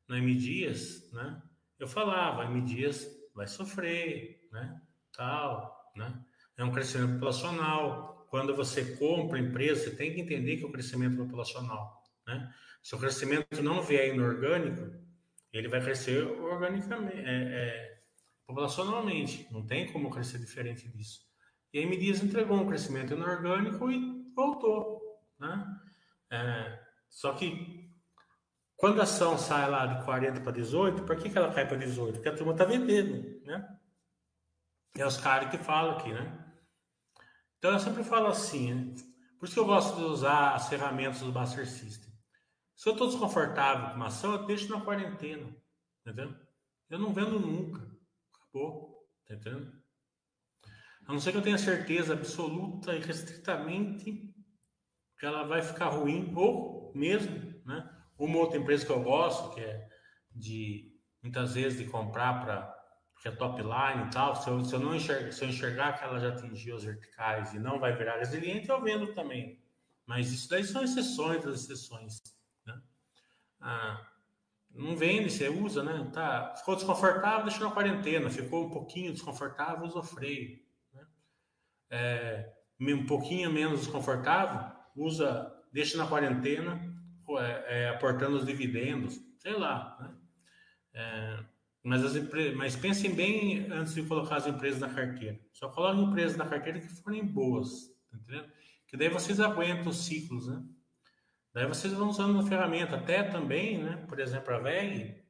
[0.09, 1.43] na M Dias, né?
[1.79, 4.81] Eu falava, M Dias vai sofrer, né?
[5.13, 6.19] Tal, né?
[6.57, 8.27] É um crescimento populacional.
[8.31, 12.53] Quando você compra empresa, você tem que entender que é o um crescimento populacional, né?
[12.83, 14.93] Se o crescimento não vier inorgânico,
[15.53, 17.96] ele vai crescer organicamente, é, é,
[18.47, 19.47] populacionalmente.
[19.51, 21.21] Não tem como crescer diferente disso.
[21.73, 25.01] E a M Dias entregou um crescimento inorgânico e voltou.
[25.39, 25.67] Né?
[26.31, 26.81] É,
[27.11, 27.91] só que
[28.77, 31.77] quando a ação sai lá de 40 para 18, por que, que ela cai para
[31.77, 32.15] 18?
[32.15, 33.43] Porque a turma está vendendo.
[33.45, 33.79] Né?
[34.97, 36.13] É os caras que falam aqui.
[36.13, 36.55] Né?
[37.59, 38.95] Então eu sempre falo assim, né?
[39.39, 42.13] por isso que eu gosto de usar as ferramentas do Buster System.
[42.75, 45.55] Se eu estou desconfortável com uma ação, eu deixo na quarentena.
[46.01, 46.35] Entendeu?
[46.91, 47.86] Eu não vendo nunca.
[48.57, 49.07] Acabou.
[49.27, 49.73] Tá entendendo?
[51.07, 54.35] A não ser que eu tenha certeza absoluta e restritamente
[55.19, 57.89] que ela vai ficar ruim, ou mesmo, né?
[58.19, 59.89] Uma outra empresa que eu gosto, que é
[60.33, 60.93] de
[61.23, 62.75] muitas vezes de comprar para
[63.21, 65.99] que é top line e tal, se eu, se eu não enxergar, se eu enxergar
[65.99, 69.63] que ela já atingiu as verticais e não vai virar resiliente, eu vendo também.
[70.05, 72.23] Mas isso daí são exceções das exceções.
[72.67, 72.83] Né?
[73.61, 74.07] Ah,
[74.77, 76.11] não vende, você usa, né?
[76.12, 78.29] Tá, ficou desconfortável, deixa na quarentena.
[78.29, 80.59] Ficou um pouquinho desconfortável, usa freio.
[80.93, 81.07] Né?
[81.91, 86.81] É, um pouquinho menos desconfortável, usa, deixa na quarentena,
[87.39, 89.97] é, é, aportando os dividendos, sei lá.
[89.99, 90.14] Né?
[90.95, 91.45] É,
[91.83, 95.41] mas, as mas pensem bem antes de colocar as empresas na carteira.
[95.53, 98.53] Só coloquem empresas na carteira que forem boas, tá entendendo?
[98.89, 100.62] Que daí vocês aguentam os ciclos, né?
[101.57, 103.97] Daí vocês vão usando a ferramenta, até também, né?
[104.07, 105.25] Por exemplo, a VEG.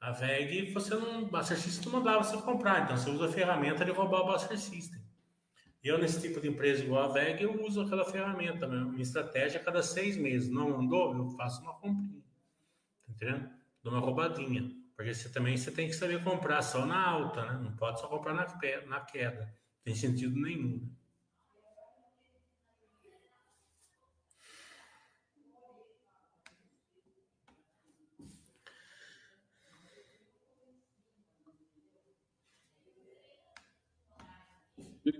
[0.00, 3.30] A VEG, você não, o Buster System não dá você comprar, então você usa a
[3.30, 4.98] ferramenta de roubar o Buster System.
[5.84, 8.78] Eu, nesse tipo de empresa igual a VEG, eu uso aquela ferramenta, né?
[8.84, 10.48] minha estratégia a cada seis meses.
[10.48, 12.22] Não andou, eu faço uma comprinha.
[13.06, 13.50] Tá entendendo?
[13.82, 14.74] Dou uma roubadinha.
[14.96, 17.60] Porque você também você tem que saber comprar só na alta, né?
[17.62, 18.46] Não pode só comprar na,
[18.86, 19.42] na queda.
[19.42, 20.90] Não tem sentido nenhum.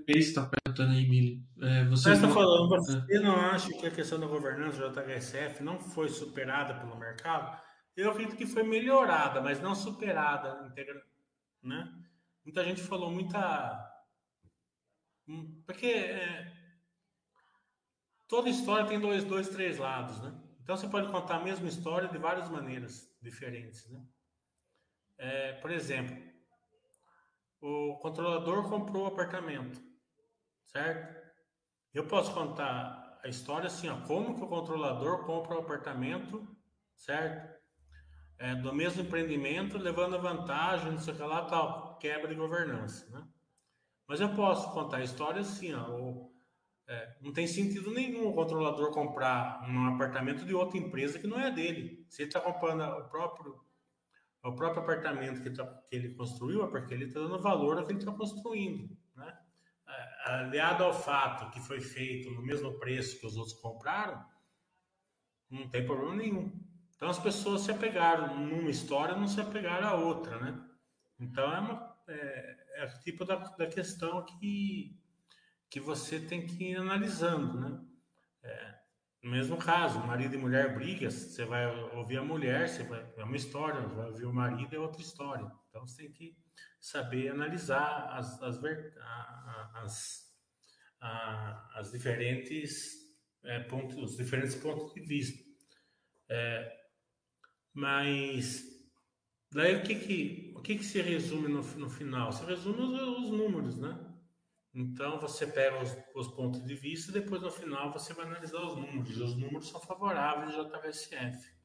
[0.09, 1.45] Está perguntando aí, Mili.
[1.61, 3.20] É, você está falando, você é.
[3.20, 7.61] não acha que a questão da governança do JHSF não foi superada pelo mercado?
[7.97, 10.72] Eu acredito que foi melhorada, mas não superada,
[11.62, 11.93] né?
[12.45, 14.03] Muita gente falou muita,
[15.28, 16.53] hum, porque é...
[18.26, 20.34] toda história tem dois, dois, três lados, né?
[20.62, 24.03] Então você pode contar a mesma história de várias maneiras diferentes, né?
[25.18, 26.16] É, por exemplo,
[27.61, 29.80] o controlador comprou o apartamento,
[30.66, 31.20] certo?
[31.92, 36.46] Eu posso contar a história assim, ó, como que o controlador compra o apartamento,
[36.96, 37.58] certo?
[38.38, 43.11] É, do mesmo empreendimento, levando vantagem, não sei o que lá, tal, quebra de governança,
[43.11, 43.26] né?
[44.08, 46.34] Mas eu posso contar a história assim, ó, ou,
[46.88, 51.38] é, não tem sentido nenhum o controlador comprar um apartamento de outra empresa que não
[51.38, 52.06] é dele.
[52.08, 53.61] Se ele está comprando o próprio
[54.43, 57.84] o próprio apartamento que, tá, que ele construiu, é porque ele está dando valor ao
[57.84, 58.97] que ele está construindo.
[59.14, 59.38] Né?
[59.88, 64.24] É, aliado ao fato que foi feito no mesmo preço que os outros compraram,
[65.51, 66.53] não tem problema nenhum.
[66.95, 70.66] Então as pessoas se apegaram numa história, não se apegaram a outra, né?
[71.18, 74.97] Então é, uma, é, é tipo da, da questão que,
[75.68, 77.80] que você tem que ir analisando, né?
[78.43, 78.78] É,
[79.22, 83.24] no mesmo caso, marido e mulher brigam, você vai ouvir a mulher, você vai, é
[83.24, 85.50] uma história, vai ouvir o marido, é outra história.
[85.68, 86.36] Então você tem que
[86.80, 88.58] saber analisar as, as,
[89.74, 90.34] as,
[91.74, 92.94] as diferentes
[93.44, 95.38] é, pontos, os diferentes pontos de vista.
[96.30, 96.80] É,
[97.74, 98.64] mas
[99.52, 102.32] daí o que que, o que, que se resume no, no final?
[102.32, 104.09] Se resume os, os números, né?
[104.72, 108.60] Então você pega os, os, pontos de vista e depois no final você vai analisar
[108.60, 109.16] os números.
[109.16, 111.59] E os números são favoráveis ao JVSF.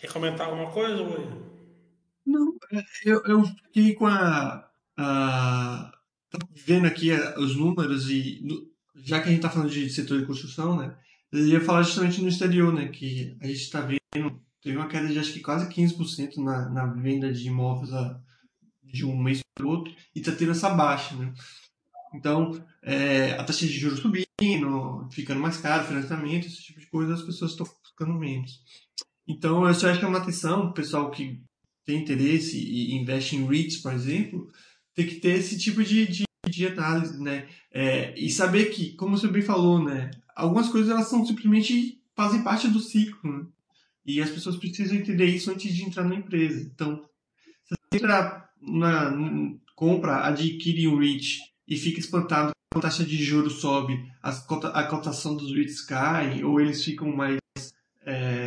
[0.00, 1.42] Quer comentar alguma coisa, William?
[2.24, 5.92] Não, é, eu, eu fiquei com a, a.
[6.64, 8.40] vendo aqui os números e.
[9.04, 10.96] Já que a gente está falando de setor de construção, né?
[11.30, 12.88] Eu ia falar justamente no exterior, né?
[12.88, 14.40] Que a gente está vendo.
[14.62, 18.18] Teve uma queda de acho que quase 15% na, na venda de imóveis a,
[18.82, 21.32] de um mês para o outro e está tendo essa baixa, né?
[22.14, 27.14] Então, é, a taxa de juros subindo, ficando mais caro, financiamento, esse tipo de coisa,
[27.14, 28.62] as pessoas estão ficando menos.
[29.30, 31.40] Então, eu só é uma atenção, pessoal que
[31.86, 34.50] tem interesse e investe em REITs, por exemplo,
[34.92, 37.48] tem que ter esse tipo de, de, de análise, né?
[37.72, 40.10] É, e saber que, como você bem falou, né?
[40.34, 43.32] Algumas coisas elas são simplesmente fazem parte do ciclo.
[43.32, 43.46] Né?
[44.04, 46.68] E as pessoas precisam entender isso antes de entrar na empresa.
[46.74, 47.04] Então,
[47.64, 49.12] se você entra na,
[49.76, 55.36] compra, adquire um REIT e fica espantado quando a taxa de juros sobe, a cotação
[55.36, 57.38] dos REITs cai, ou eles ficam mais
[58.02, 58.39] é,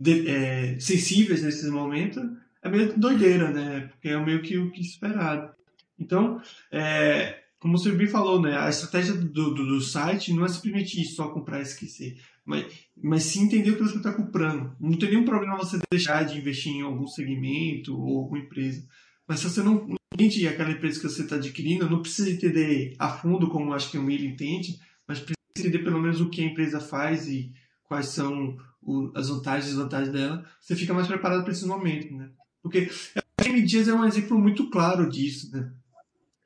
[0.00, 2.22] de, é, sensíveis nesses momentos,
[2.62, 3.88] é meio doideira, né?
[3.92, 5.54] Porque é meio que o que esperado.
[5.98, 6.40] Então,
[6.70, 8.58] é, como você bem falou, né?
[8.58, 12.66] A estratégia do, do, do, site não é simplesmente só comprar e esquecer, mas,
[13.02, 14.76] mas sim entender o que você está comprando.
[14.78, 18.86] Não tem nenhum problema você deixar de investir em algum segmento ou alguma empresa.
[19.26, 23.08] Mas se você não entende aquela empresa que você está adquirindo, não precisa entender a
[23.08, 26.44] fundo, como acho que o Miller entende, mas precisa entender pelo menos o que a
[26.44, 27.52] empresa faz e
[27.88, 30.44] quais são o, as vantagens e desvantagens dela.
[30.60, 32.30] Você fica mais preparado para esse momento, né?
[32.62, 35.72] Porque a M Dias é um exemplo muito claro disso, né?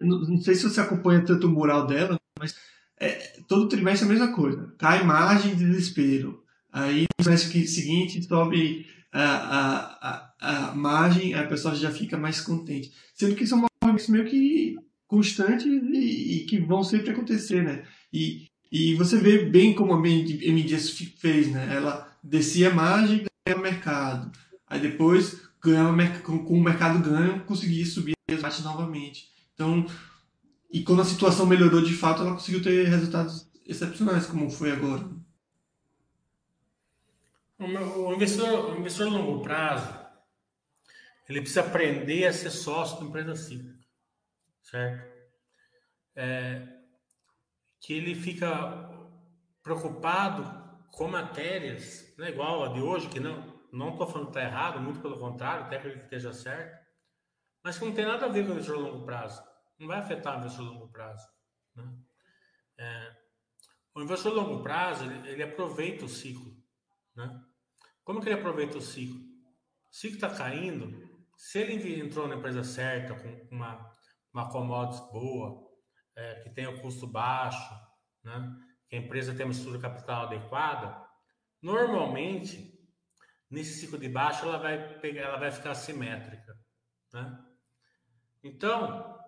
[0.01, 2.57] Não, não sei se você acompanha tanto o mural dela, mas
[2.99, 4.75] é, todo trimestre é a mesma coisa.
[4.79, 6.43] Cai margem de desespero.
[6.73, 12.41] Aí no trimestre seguinte sobe a, a, a, a margem, a pessoa já fica mais
[12.41, 12.93] contente.
[13.15, 14.77] Sendo que são movimentos meio que
[15.07, 17.85] constantes e, e, que vão sempre acontecer, né?
[18.13, 21.75] E, e você vê bem como a MDS fez, né?
[21.75, 24.39] Ela descia margem e ganhava mercado.
[24.67, 29.29] Aí depois, ganhava, com, o mercado ganho, conseguia subir as margens novamente.
[29.55, 29.85] Então,
[30.71, 35.09] e quando a situação melhorou de fato, ela conseguiu ter resultados excepcionais, como foi agora.
[37.59, 39.93] O investidor, o investidor a longo prazo,
[41.29, 43.79] ele precisa aprender a ser sócio da empresa cíclica,
[44.63, 45.11] certo?
[46.17, 46.80] É,
[47.81, 48.89] que ele fica
[49.63, 50.61] preocupado
[50.93, 54.43] com matérias, não é igual a de hoje, que não não estou falando que está
[54.43, 56.85] errado, muito pelo contrário, até que ele esteja certo,
[57.63, 59.43] mas que não tem nada a ver com o investidor a longo prazo,
[59.79, 61.29] não vai afetar o investidor a longo prazo.
[61.77, 61.99] Né?
[62.79, 63.17] É,
[63.95, 66.57] o investidor a longo prazo, ele, ele aproveita o ciclo,
[67.15, 67.45] né?
[68.03, 69.21] Como que ele aproveita o ciclo?
[69.21, 71.09] O ciclo está caindo.
[71.37, 73.95] Se ele entrou na empresa certa, com uma,
[74.33, 75.70] uma commodities boa,
[76.21, 77.75] é, que tem o custo baixo,
[78.23, 78.57] né?
[78.89, 81.09] que a empresa tem uma estrutura capital adequada,
[81.63, 82.79] normalmente,
[83.49, 86.55] nesse ciclo de baixo, ela vai, pegar, ela vai ficar simétrica.
[87.13, 87.45] Né?
[88.43, 89.19] Então,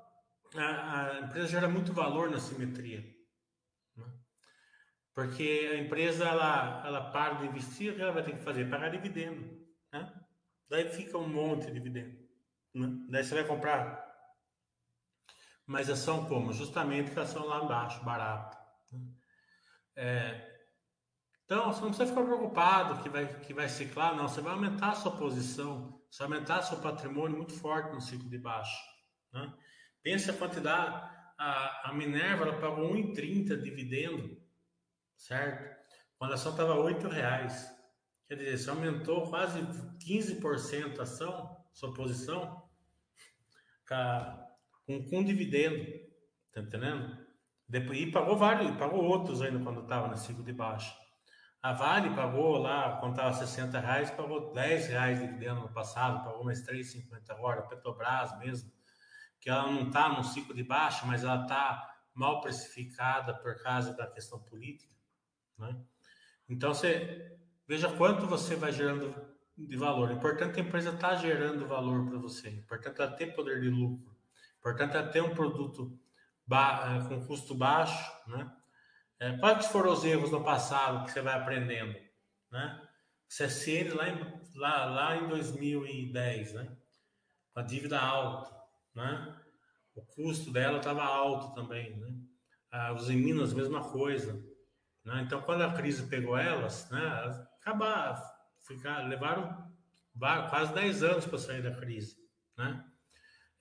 [0.55, 3.11] a, a empresa gera muito valor na simetria.
[5.15, 8.71] Porque a empresa ela, ela para de investir, ela vai ter que fazer?
[8.71, 9.63] Pagar dividendo.
[9.93, 10.11] Né?
[10.71, 12.19] Daí fica um monte de dividendo.
[12.75, 13.07] Né?
[13.11, 14.12] Daí você vai comprar
[15.73, 16.53] mais ação como?
[16.53, 18.59] Justamente a ação lá embaixo, barata.
[18.93, 19.01] Né?
[19.97, 20.53] É,
[21.45, 24.29] então, você não precisa ficar preocupado que vai, que vai ciclar, não.
[24.29, 28.31] Você vai aumentar a sua posição, você vai aumentar seu patrimônio muito forte no ciclo
[28.31, 28.79] de baixo.
[29.33, 29.53] Né?
[30.03, 31.11] Pense a quantidade.
[31.39, 34.43] A, a Minerva ela pagou 1,30 de dividendo
[35.23, 35.77] certo?
[36.19, 37.71] Quando a ação estava R$ reais,
[38.29, 42.63] quer dizer, você aumentou quase 15% a ação, sua posição,
[43.89, 44.52] com,
[44.87, 45.85] com dividendo,
[46.53, 47.17] tá entendendo?
[47.69, 50.95] Depois, e pagou vários, pagou outros ainda quando estava no ciclo de baixa.
[51.63, 56.25] A Vale pagou lá, quando estava 60 reais, pagou 10 reais de dividendo no passado,
[56.25, 57.61] pagou mais 3,50 agora.
[57.61, 58.71] A Petrobras mesmo,
[59.41, 63.97] que ela não está no ciclo de baixa, mas ela está mal precificada por causa
[63.97, 64.93] da questão política.
[65.57, 65.81] Né?
[66.49, 69.15] Então, você veja quanto você vai gerando
[69.57, 70.11] de valor.
[70.11, 72.49] O importante é a empresa estar tá gerando valor para você.
[72.49, 74.12] O importante é ter poder de lucro.
[74.65, 75.99] O importante é ter um produto
[76.51, 78.13] eh, com custo baixo.
[78.29, 78.51] Né?
[79.19, 81.99] É, quais foram os erros no passado que você vai aprendendo?
[82.51, 82.89] Né?
[83.29, 86.77] CSN lá em, lá, lá em 2010, né?
[87.53, 88.55] com a dívida alta.
[88.95, 89.37] Né?
[89.95, 91.97] O custo dela estava alto também.
[91.97, 92.15] Né?
[92.71, 94.35] Ah, os em Minas, mesma coisa.
[95.05, 95.23] Né?
[95.27, 98.23] Então, quando a crise pegou elas, né, acabaram,
[98.67, 99.73] ficar, levaram
[100.49, 102.17] quase 10 anos para sair da crise.
[102.57, 102.92] Né?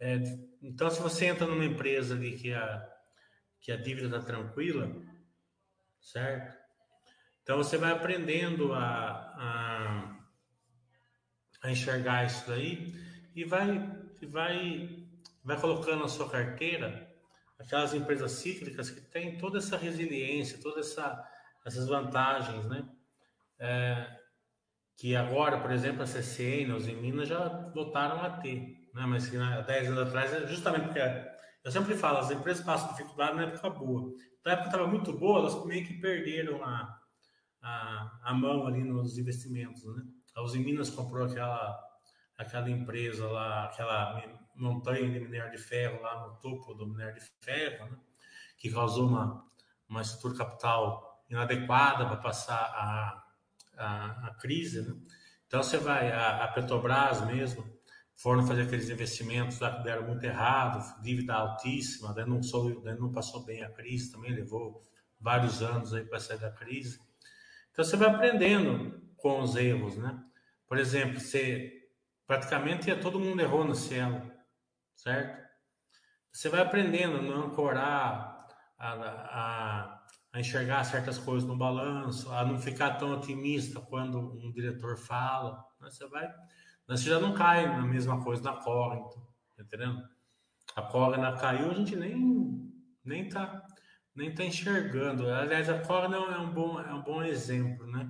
[0.01, 0.15] É,
[0.63, 2.89] então, se você entra numa empresa ali que a,
[3.59, 4.91] que a dívida está tranquila,
[6.01, 6.57] certo?
[7.43, 10.19] Então, você vai aprendendo a, a,
[11.61, 12.91] a enxergar isso daí
[13.35, 15.05] e vai, e vai,
[15.43, 17.07] vai colocando na sua carteira
[17.59, 21.29] aquelas empresas cíclicas que têm toda essa resiliência, toda essa
[21.63, 22.89] essas vantagens, né?
[23.59, 24.19] É,
[24.97, 29.05] que agora, por exemplo, a CCN, os em Minas já voltaram a ter, né?
[29.05, 30.99] Mas que há 10 anos atrás, é justamente porque
[31.63, 34.11] eu sempre falo, as empresas passam dificuldade na época boa.
[34.45, 36.99] Na época estava muito boa, elas meio que perderam a,
[37.61, 40.03] a, a mão ali nos investimentos, né?
[40.35, 41.79] A Uzi Minas comprou aquela,
[42.37, 44.23] aquela empresa lá, aquela
[44.55, 47.97] montanha de minério de ferro lá no topo do minério de ferro, né?
[48.57, 49.43] que causou uma,
[49.89, 53.23] uma estrutura capital inadequada para passar a,
[53.77, 54.95] a, a crise, né?
[55.47, 57.65] Então você vai, a, a, Petrobras mesmo,
[58.21, 62.97] foram fazer aqueles investimentos lá que deram muito errado, dívida altíssima, daí não, sou, daí
[62.99, 64.81] não passou bem a crise também, levou
[65.19, 66.99] vários anos aí para sair da crise.
[67.71, 70.23] Então você vai aprendendo com os erros, né?
[70.67, 71.89] Por exemplo, você
[72.27, 74.31] praticamente todo mundo errou no cielo,
[74.95, 75.41] certo?
[76.31, 78.47] Você vai aprendendo a não ancorar,
[78.77, 80.01] a, a,
[80.31, 85.63] a, enxergar certas coisas no balanço, a não ficar tão otimista quando um diretor fala.
[85.79, 85.89] Né?
[85.89, 86.31] Você vai,
[86.87, 89.21] você já não cai na mesma coisa da Cogniton,
[89.55, 90.01] tá entendendo?
[90.75, 92.51] A caiu, a gente nem
[93.03, 93.65] nem tá
[94.15, 95.29] nem tá enxergando.
[95.29, 98.09] Aliás, a Cogna é um bom é um bom exemplo, né?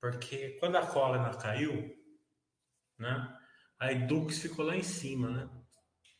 [0.00, 1.94] Porque quando a Cogna caiu,
[2.98, 3.36] né?
[3.78, 5.50] A Edux ficou lá em cima, né?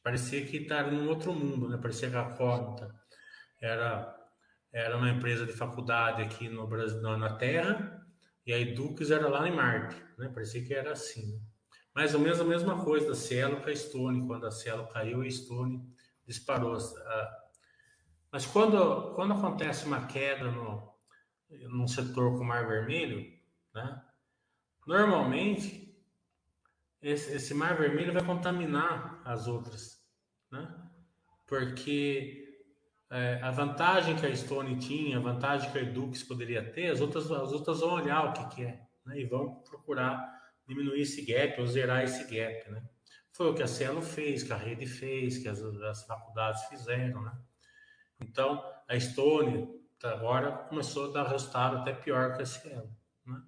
[0.03, 1.77] Parecia que estava num outro mundo, né?
[1.77, 2.95] Parecia que a Cogna
[3.61, 4.17] era
[4.73, 8.01] era uma empresa de faculdade aqui no Brasil, na Terra,
[8.47, 10.29] e a Edux era lá em Marte, né?
[10.29, 11.33] Parecia que era assim.
[11.33, 11.50] Né?
[11.95, 15.23] Mais ou menos a mesma coisa da Cielo com a Stone, quando a Cielo caiu,
[15.23, 15.85] a Stone
[16.27, 16.77] disparou.
[18.31, 20.93] Mas quando, quando acontece uma queda no,
[21.69, 23.27] num setor com Mar Vermelho,
[23.75, 24.03] né?
[24.87, 25.91] Normalmente
[27.03, 30.05] esse, esse mar vermelho vai contaminar as outras,
[30.51, 30.69] né?
[31.47, 32.47] Porque
[33.11, 37.01] é, a vantagem que a Stone tinha, a vantagem que a Edux poderia ter, as
[37.01, 39.21] outras, as outras vão olhar o que, que é, né?
[39.21, 40.40] E vão procurar
[40.71, 42.83] diminuir esse gap ou zerar esse gap, né?
[43.33, 47.23] Foi o que a Cielo fez, que a rede fez, que as, as faculdades fizeram,
[47.23, 47.33] né?
[48.21, 52.91] Então, a Stone agora começou a dar resultado até pior que a Cielo,
[53.27, 53.43] né?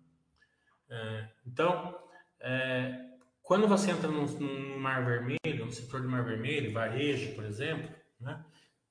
[0.90, 1.98] É, então,
[2.40, 7.44] é, quando você entra no, no, mar vermelho, no setor do mar vermelho, varejo, por
[7.44, 8.44] exemplo, né?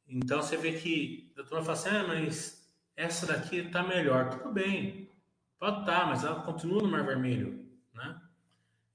[0.08, 4.30] Então você vê que a turma fala assim, ah, mas essa daqui está melhor.
[4.30, 5.10] Tudo bem,
[5.58, 7.61] pode estar, tá, mas ela continua no mar vermelho?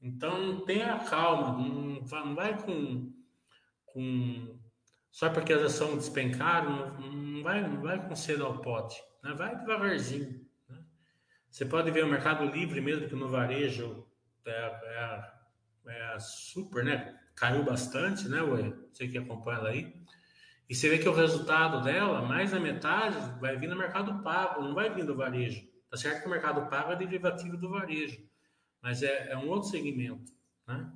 [0.00, 3.12] Então tenha calma, não, vai com,
[3.86, 4.58] com
[5.10, 9.32] só porque as ações despencaram, não, não vai, não vai com cedo ao pote, né?
[9.34, 10.46] Vai devagarzinho.
[10.68, 10.78] Né?
[11.50, 14.06] Você pode ver o Mercado Livre mesmo que no varejo
[14.44, 15.36] é, é
[15.88, 17.18] é, super, né?
[17.34, 18.72] Caiu bastante, né, Ué?
[18.92, 19.94] Você que acompanha ela aí.
[20.68, 24.62] E você vê que o resultado dela, mais da metade, vai vir no mercado pago,
[24.62, 25.64] não vai vir do varejo.
[25.88, 28.18] Tá certo que o mercado pago é derivativo do varejo,
[28.82, 30.32] mas é, é um outro segmento,
[30.66, 30.92] né?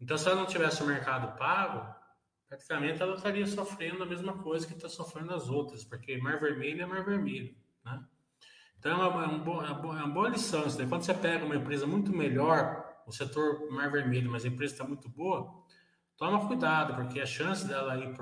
[0.00, 1.94] Então, se ela não tivesse o mercado pago,
[2.48, 6.82] praticamente ela estaria sofrendo a mesma coisa que está sofrendo as outras, porque mar vermelho
[6.82, 7.54] é mar vermelho,
[7.84, 8.02] né?
[8.78, 10.88] Então, é uma, é, um bo, é uma boa lição isso daí.
[10.88, 14.84] Quando você pega uma empresa muito melhor o setor mar vermelho, mas a empresa está
[14.84, 15.64] muito boa,
[16.16, 18.14] toma cuidado, porque a chance dela ir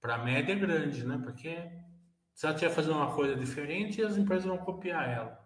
[0.00, 1.20] para a média é grande, né?
[1.22, 1.70] Porque
[2.32, 5.45] se ela estiver fazendo uma coisa diferente, as empresas vão copiar ela.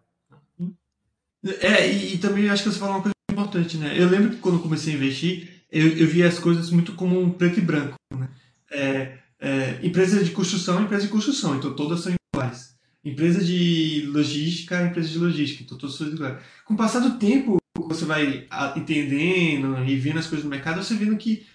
[1.45, 3.95] É, e, e, também acho que você falou uma coisa importante, né?
[3.97, 7.30] Eu lembro que quando comecei a investir, eu, eu via as coisas muito como um
[7.30, 8.28] preto e branco, né?
[8.70, 12.74] É, é, empresa de construção, empresa de construção, então todas são iguais.
[13.03, 16.43] Empresa de logística, empresa de logística, então todas são iguais.
[16.66, 17.57] Com o passar do tempo,
[17.88, 21.47] você vai entendendo e vendo as coisas no mercado, você vendo que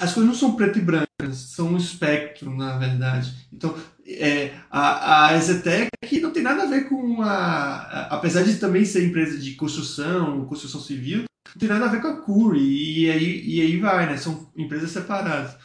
[0.00, 3.32] as coisas não são preto e brancas, são um espectro, na verdade.
[3.52, 3.76] Então,
[4.06, 5.90] é, a, a Exetec
[6.20, 10.44] não tem nada a ver com a, a, Apesar de também ser empresa de construção,
[10.46, 11.24] construção civil,
[11.54, 14.16] não tem nada a ver com a Curi, e aí, e aí vai, né?
[14.16, 15.56] São empresas separadas.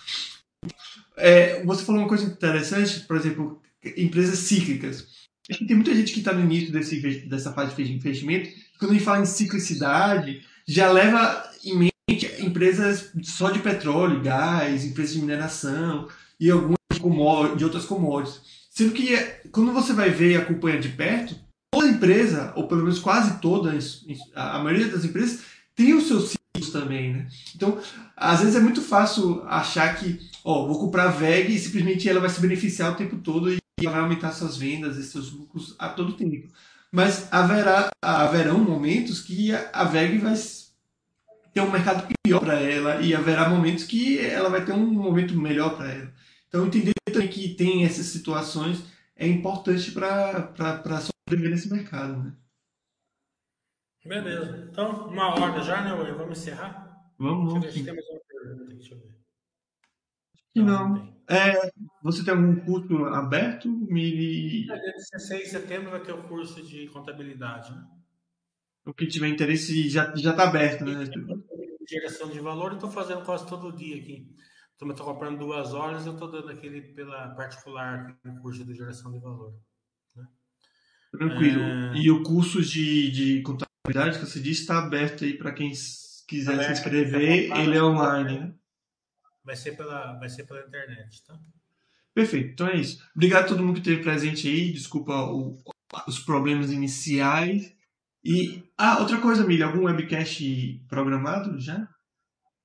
[1.18, 3.62] É, você falou uma coisa interessante, por exemplo,
[3.98, 5.08] empresas cíclicas.
[5.50, 8.92] Acho que tem muita gente que está no início desse, dessa fase de investimento quando
[8.92, 11.95] a gente fala em ciclicidade, já leva em mente
[12.56, 16.08] empresas só de petróleo, gás, empresas de mineração
[16.39, 16.78] e algumas
[17.58, 18.39] de outras commodities.
[18.72, 19.16] Sendo que
[19.51, 21.36] quando você vai ver e acompanha de perto,
[21.72, 25.41] toda empresa, ou pelo menos quase todas, a maioria das empresas,
[25.76, 27.28] tem os seus ciclos também, né?
[27.56, 27.78] Então,
[28.16, 32.22] às vezes é muito fácil achar que, ó, vou comprar a VEG e simplesmente ela
[32.22, 35.89] vai se beneficiar o tempo todo e vai aumentar suas vendas e seus lucros a
[35.89, 36.47] todo tempo
[36.95, 40.34] mas haverá, haverão momentos que a VEG vai
[41.56, 45.34] ter um mercado pior para ela e haverá momentos que ela vai ter um momento
[45.39, 46.14] melhor para ela.
[46.49, 48.84] Então, entender também que tem essas situações
[49.16, 50.51] é importante para
[50.99, 52.18] sobreviver nesse mercado.
[52.22, 52.34] Né?
[54.06, 54.68] Beleza.
[54.70, 56.18] Então, uma hora já, né, Will?
[56.18, 57.10] Vamos encerrar?
[57.18, 57.53] Vamos.
[57.62, 58.76] Deixa eu ver se temos uma pergunta.
[58.76, 59.16] Deixa eu ver.
[60.56, 60.89] Não.
[60.89, 61.16] não.
[61.28, 61.72] É,
[62.03, 63.70] você tem algum curso aberto?
[63.70, 64.70] Me...
[64.70, 67.88] É, 16 de setembro vai ter o curso de contabilidade, né?
[68.86, 71.06] O que tiver interesse já está aberto, né?
[71.88, 74.28] Geração de valor, eu estou fazendo quase todo dia aqui.
[74.76, 79.12] Então, eu estou comprando duas horas, eu estou dando aquele pela particular, curso de geração
[79.12, 79.54] de valor.
[80.16, 80.26] Né?
[81.12, 81.62] Tranquilo.
[81.62, 81.98] É...
[81.98, 85.72] E o curso de, de contabilidade que você disse está aberto aí para quem
[86.28, 87.52] quiser se inscrever.
[87.56, 88.54] Ele é online, né?
[89.44, 91.40] Vai ser pela, vai ser pela internet, tá?
[92.14, 92.52] Perfeito.
[92.52, 93.04] Então é isso.
[93.16, 94.72] Obrigado a todo mundo que esteve presente aí.
[94.72, 95.62] Desculpa o,
[96.08, 97.75] os problemas iniciais.
[98.26, 101.88] E, ah, outra coisa, Milha, algum webcast programado já?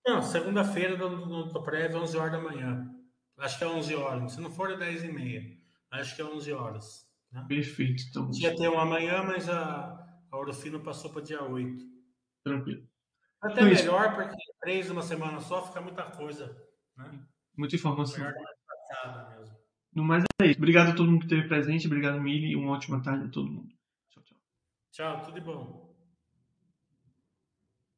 [0.07, 2.91] Não, segunda-feira no, no prévio, 11 horas da manhã.
[3.37, 4.33] Acho que é 11 horas.
[4.33, 5.43] Se não for, é 10 e meia.
[5.91, 7.07] Acho que é 11 horas.
[7.31, 7.45] Né?
[7.47, 8.03] Perfeito.
[8.09, 8.31] Então...
[8.33, 11.85] Ia ter um amanhã, mas a, a Orofino passou para dia 8.
[12.43, 12.83] Tranquilo.
[13.43, 14.15] Até então, melhor, isso.
[14.17, 16.57] porque três uma semana só fica muita coisa.
[16.97, 17.21] Né?
[17.55, 18.25] Muita informação.
[19.95, 20.59] No mais é isso.
[20.59, 21.87] Obrigado a todo mundo que esteve presente.
[21.87, 22.57] Obrigado, Mili.
[22.57, 23.80] Uma ótima tarde a todo mundo.
[24.93, 25.90] Tchau, tudo de bom.